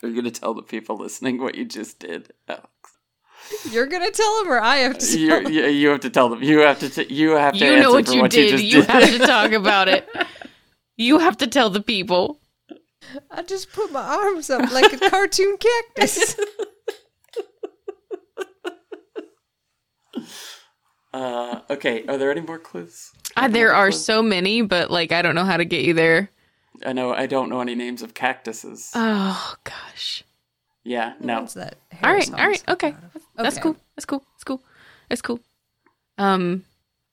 [0.03, 2.33] Are you gonna tell the people listening what you just did?
[2.49, 2.67] Alex?
[3.71, 5.07] You're gonna tell them, or I have to.
[5.07, 5.53] Tell You, 'em?
[5.53, 6.43] you, you have to tell them.
[6.43, 6.89] You have to.
[6.89, 7.65] T- you have to.
[7.65, 8.51] You know what for you what did.
[8.51, 8.91] just You, did.
[8.91, 10.09] have to talk about it.
[10.97, 12.41] You have to tell the people.
[13.31, 16.37] I just put my arms up like a cartoon cactus.
[21.13, 22.05] Uh, okay.
[22.07, 23.13] Are there any more clues?
[23.37, 26.31] Uh, there are so many, but like I don't know how to get you there.
[26.85, 27.13] I know.
[27.13, 28.91] I don't know any names of cactuses.
[28.95, 30.25] Oh gosh.
[30.85, 31.15] yeah.
[31.21, 31.45] No.
[31.47, 31.77] That?
[32.03, 32.95] All right, all right, song's okay.
[33.37, 33.63] That's Okay.
[33.63, 33.77] cool.
[33.95, 34.25] That's cool.
[34.35, 34.63] That's cool.
[35.09, 35.41] That's cool.
[36.19, 36.65] Um,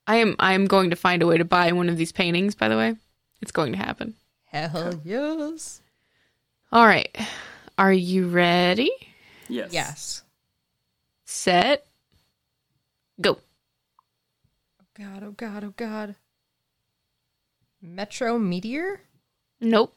[0.07, 0.35] I am.
[0.39, 2.55] I am going to find a way to buy one of these paintings.
[2.55, 2.95] By the way,
[3.41, 4.15] it's going to happen.
[4.45, 5.81] Hell yes.
[6.71, 7.15] All right.
[7.77, 8.91] Are you ready?
[9.47, 9.69] Yes.
[9.73, 10.23] Yes.
[11.25, 11.85] Set.
[13.21, 13.37] Go.
[15.39, 16.15] God, oh God, oh God.
[17.81, 18.99] Metro Meteor?
[19.61, 19.95] Nope.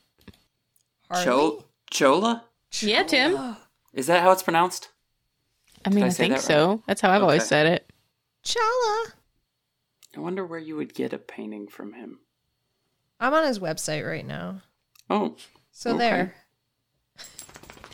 [1.12, 2.42] Cho- Cholla?
[2.80, 3.56] Yeah, Tim.
[3.92, 4.90] Is that how it's pronounced?
[5.84, 6.44] I mean, I I, think that right?
[6.44, 6.82] so.
[6.86, 7.90] That's how I've always said it.
[8.44, 9.12] Chala.
[10.16, 12.20] I wonder where you would get a painting from him.
[13.18, 14.62] I'm on his website right now.
[15.10, 15.34] Oh,
[15.72, 15.98] So Okay.
[15.98, 16.34] there.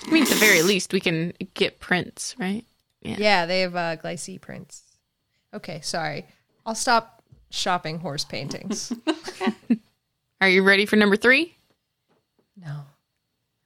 [0.06, 2.64] I mean, at the very least, we can get prints, right?
[3.00, 4.82] Yeah, they have uh, Glycine prints.
[5.54, 6.26] Okay, sorry.
[6.66, 7.17] I'll stop
[7.50, 8.92] shopping horse paintings.
[10.40, 11.54] Are you ready for number three?
[12.56, 12.82] no.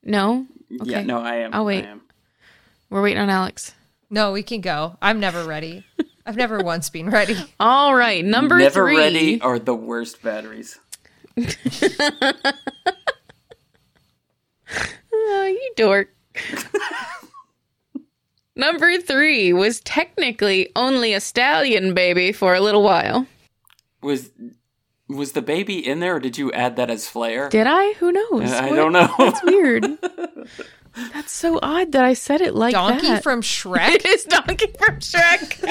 [0.04, 0.46] No?
[0.68, 0.82] yeah.
[0.82, 1.04] Okay.
[1.04, 1.54] No, I am.
[1.54, 1.84] I'll wait.
[1.84, 2.00] I am.
[2.90, 3.72] We're waiting on Alex.
[4.10, 4.96] No, we can go.
[5.00, 5.84] I'm never ready.
[6.26, 7.36] I've never once been ready.
[7.60, 8.96] All right, number Never three.
[8.96, 10.78] ready are the worst batteries.
[15.14, 16.08] Oh, you dork.
[18.56, 23.26] number three was technically only a stallion baby for a little while.
[24.02, 24.30] Was
[25.08, 27.48] was the baby in there, or did you add that as flair?
[27.48, 27.92] Did I?
[27.94, 28.50] Who knows?
[28.52, 28.76] I What?
[28.76, 29.14] don't know.
[29.18, 29.84] That's weird.
[31.14, 33.22] That's so odd that I said it like Donkey that.
[33.22, 33.88] from Shrek?
[33.94, 35.62] it is Donkey from Shrek.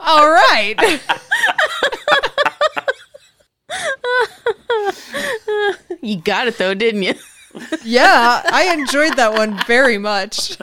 [0.00, 1.00] All right.
[6.02, 7.14] you got it though, didn't you?
[7.84, 10.58] yeah, I enjoyed that one very much.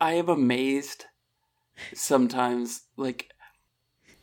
[0.00, 1.06] I am amazed
[1.92, 2.82] sometimes.
[2.96, 3.30] Like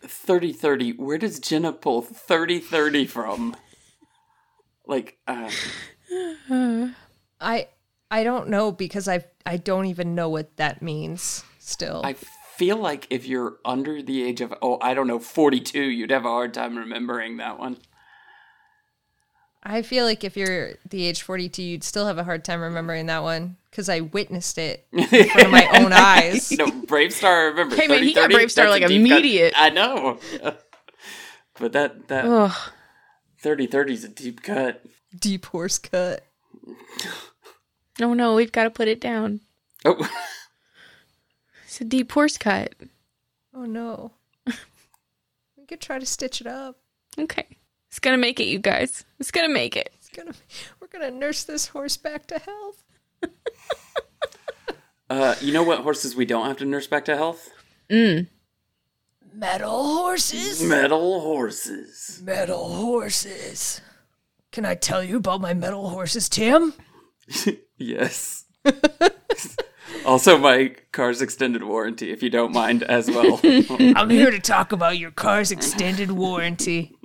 [0.01, 3.55] 30 30, where does Jenna pull 30 30 from?
[4.85, 5.49] Like, uh,
[7.39, 7.67] I
[8.09, 12.01] I don't know because I I don't even know what that means still.
[12.03, 16.11] I feel like if you're under the age of, oh, I don't know, 42, you'd
[16.11, 17.77] have a hard time remembering that one.
[19.63, 23.05] I feel like if you're the age 42, you'd still have a hard time remembering
[23.05, 26.51] that one because I witnessed it in front of my own eyes.
[26.51, 27.75] No, BraveStarr, I remember.
[27.75, 29.19] Hey, man, 30, he got BraveStarr, like, deep cut.
[29.19, 29.53] immediate.
[29.55, 30.19] I know.
[31.59, 32.71] But that, that Ugh.
[33.39, 34.83] 30 30 is a deep cut.
[35.19, 36.25] Deep horse cut.
[37.99, 39.41] No, no, we've got to put it down.
[39.85, 40.09] Oh,
[41.65, 42.73] It's a deep horse cut.
[43.53, 44.11] Oh no.
[44.47, 46.77] we could try to stitch it up.
[47.19, 47.45] Okay.
[47.91, 49.03] It's gonna make it, you guys.
[49.19, 49.91] It's gonna make it.
[49.97, 50.31] It's gonna
[50.79, 52.83] we're gonna nurse this horse back to health.
[55.09, 57.49] uh, you know what horses we don't have to nurse back to health?
[57.89, 60.63] Metal horses?
[60.63, 62.21] Metal horses.
[62.23, 63.81] Metal horses.
[64.53, 66.73] Can I tell you about my metal horses, Tim?
[67.77, 68.45] Yes.
[70.05, 73.39] also, my car's extended warranty, if you don't mind, as well.
[73.43, 76.95] I'm here to talk about your car's extended warranty.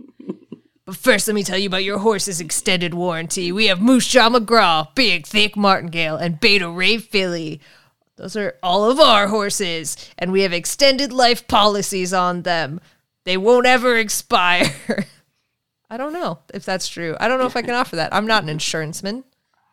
[0.86, 3.50] But first, let me tell you about your horse's extended warranty.
[3.50, 7.60] We have Moose Jaw McGraw, Big Thick Martingale, and Beta Ray Philly.
[8.14, 12.80] Those are all of our horses, and we have extended life policies on them.
[13.24, 14.72] They won't ever expire.
[15.90, 17.16] I don't know if that's true.
[17.18, 18.14] I don't know if I can offer that.
[18.14, 19.24] I'm not an insuranceman.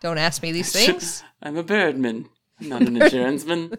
[0.02, 1.24] Don't ask me these things.
[1.44, 2.28] I'm a birdman.
[2.60, 3.78] I'm not an insuranceman.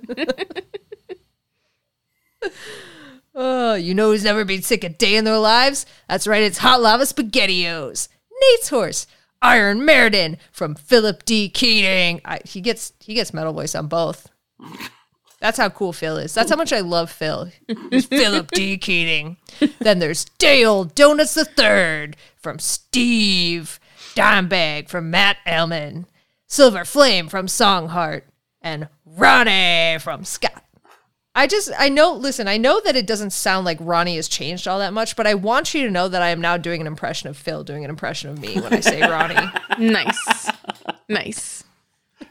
[3.34, 5.86] Oh, you know who's never been sick a day in their lives?
[6.08, 8.08] That's right, it's Hot Lava SpaghettiOs.
[8.40, 9.06] Nate's horse,
[9.42, 11.48] Iron Meriden from Philip D.
[11.48, 12.20] Keating.
[12.24, 14.30] I, he gets he gets metal voice on both.
[15.40, 16.32] That's how cool Phil is.
[16.32, 17.50] That's how much I love Phil.
[18.08, 18.78] Philip D.
[18.78, 19.36] Keating.
[19.78, 23.78] Then there's Dale Donuts the Third from Steve.
[24.14, 26.06] Dimebag from Matt Elman.
[26.46, 28.22] Silver Flame from Songheart.
[28.62, 30.63] And Ronnie from Scott.
[31.36, 34.68] I just, I know, listen, I know that it doesn't sound like Ronnie has changed
[34.68, 36.86] all that much, but I want you to know that I am now doing an
[36.86, 39.50] impression of Phil doing an impression of me when I say Ronnie.
[39.78, 40.50] Nice.
[41.08, 41.64] nice.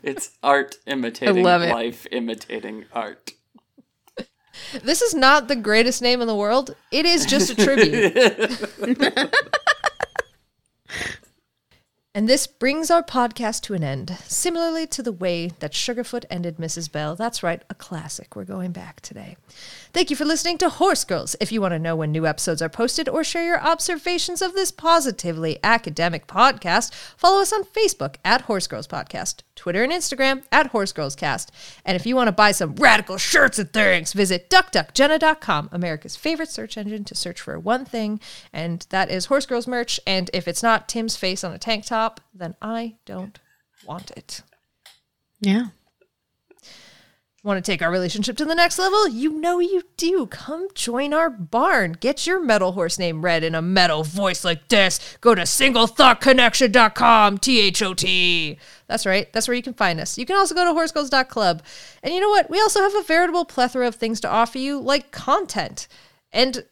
[0.01, 1.71] It's art imitating love it.
[1.71, 3.31] life, imitating art.
[4.81, 6.75] This is not the greatest name in the world.
[6.91, 8.15] It is just a tribute.
[12.16, 16.57] and this brings our podcast to an end, similarly to the way that Sugarfoot ended
[16.57, 16.91] Mrs.
[16.91, 17.16] Bell.
[17.16, 18.36] That's right, a classic.
[18.36, 19.36] We're going back today.
[19.93, 21.35] Thank you for listening to Horse Girls.
[21.39, 24.55] If you want to know when new episodes are posted or share your observations of
[24.55, 30.45] this positively academic podcast, follow us on Facebook at Horse Girls Podcast, Twitter and Instagram
[30.51, 31.51] at Horse Girls Cast.
[31.85, 36.49] And if you want to buy some radical shirts and things, visit duckduckjenna.com, America's favorite
[36.49, 38.19] search engine to search for one thing,
[38.51, 39.99] and that is Horse Girls merch.
[40.07, 43.39] And if it's not Tim's face on a tank top, then I don't
[43.85, 44.41] want it.
[45.39, 45.67] Yeah.
[47.45, 49.05] Want to take our relationship to the next level?
[49.09, 50.27] You know you do.
[50.27, 51.91] Come join our barn.
[51.99, 55.17] Get your metal horse name read in a metal voice like this.
[55.19, 58.57] Go to singlethoughtconnection.com, T H O T.
[58.87, 59.27] That's right.
[59.33, 60.17] That's where you can find us.
[60.17, 61.63] You can also go to horsegirls.club.
[62.01, 62.49] And you know what?
[62.49, 65.89] We also have a veritable plethora of things to offer you, like content.
[66.31, 66.63] And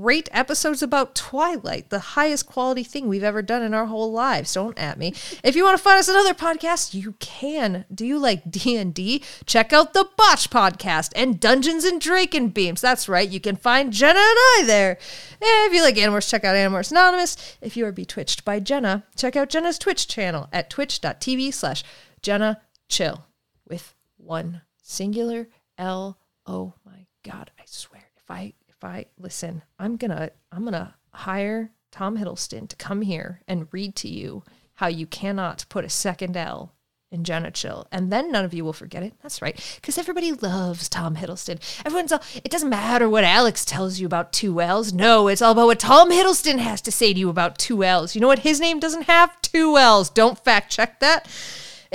[0.00, 4.52] great episodes about Twilight, the highest quality thing we've ever done in our whole lives.
[4.54, 5.14] Don't at me.
[5.44, 7.84] If you want to find us another podcast, you can.
[7.94, 9.22] Do you like D&D?
[9.46, 12.80] Check out the Botch podcast and Dungeons and Draken Beams.
[12.80, 13.28] That's right.
[13.28, 14.98] You can find Jenna and I there.
[15.40, 17.56] If you like Animorphs, check out Animorphs Anonymous.
[17.60, 21.84] If you are betwitched by Jenna, check out Jenna's Twitch channel at twitch.tv slash
[22.20, 23.26] Jenna Chill
[23.68, 26.18] with one singular L.
[26.46, 28.10] Oh my God, I swear.
[28.16, 28.54] If I
[28.84, 34.08] I listen, I'm gonna I'm gonna hire Tom Hiddleston to come here and read to
[34.08, 34.42] you
[34.74, 36.72] how you cannot put a second L
[37.10, 39.14] in Jenna Chill, and then none of you will forget it.
[39.22, 41.60] That's right, because everybody loves Tom Hiddleston.
[41.86, 42.22] Everyone's all.
[42.34, 44.92] It doesn't matter what Alex tells you about two L's.
[44.92, 48.16] No, it's all about what Tom Hiddleston has to say to you about two L's.
[48.16, 48.40] You know what?
[48.40, 50.10] His name doesn't have two L's.
[50.10, 51.28] Don't fact check that.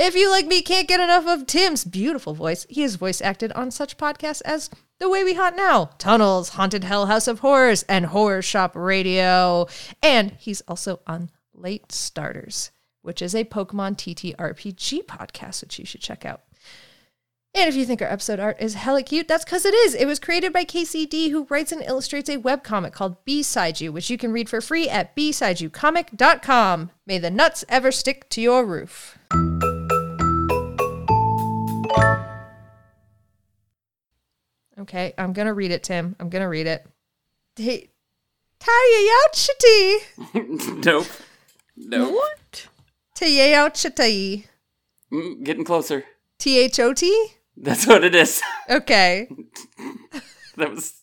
[0.02, 2.66] If you like me, can't get enough of Tim's beautiful voice.
[2.70, 6.86] He has voice acted on such podcasts as The Way We Hunt Now, Tunnels, Haunted
[6.86, 9.68] Hell House of Horrors, and Horror Shop Radio.
[10.02, 12.72] And he's also on Late Starters,
[13.02, 16.44] which is a Pokemon TTRPG podcast, which you should check out.
[17.54, 19.96] And if you think our episode art is hella cute, that's because it is.
[19.96, 24.10] It was created by KCD, who writes and illustrates a webcomic called B-Side You, which
[24.10, 26.92] you can read for free at bsideyoucomic.com.
[27.06, 29.18] May the nuts ever stick to your roof.
[34.80, 36.16] Okay, I'm gonna read it, Tim.
[36.20, 36.86] I'm gonna read it.
[37.56, 37.90] Hey,
[38.60, 40.00] Tayayachiti.
[40.86, 41.08] nope.
[41.76, 42.14] Nope.
[42.14, 42.68] What?
[43.18, 44.46] Tayayachiti.
[45.12, 46.06] Mm, getting closer.
[46.38, 47.28] T H O T?
[47.58, 48.42] That's what it is.
[48.70, 49.28] Okay.
[50.58, 50.94] that was.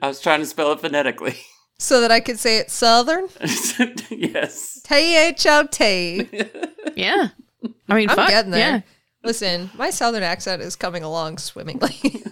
[0.00, 1.34] I was trying to spell it phonetically.
[1.78, 3.28] So that I could say it southern?
[4.10, 4.80] yes.
[4.84, 6.28] T H O T.
[6.94, 7.28] Yeah.
[7.88, 8.28] I mean, I'm fuck.
[8.28, 8.70] getting there.
[8.76, 8.80] Yeah.
[9.24, 12.22] Listen, my southern accent is coming along swimmingly.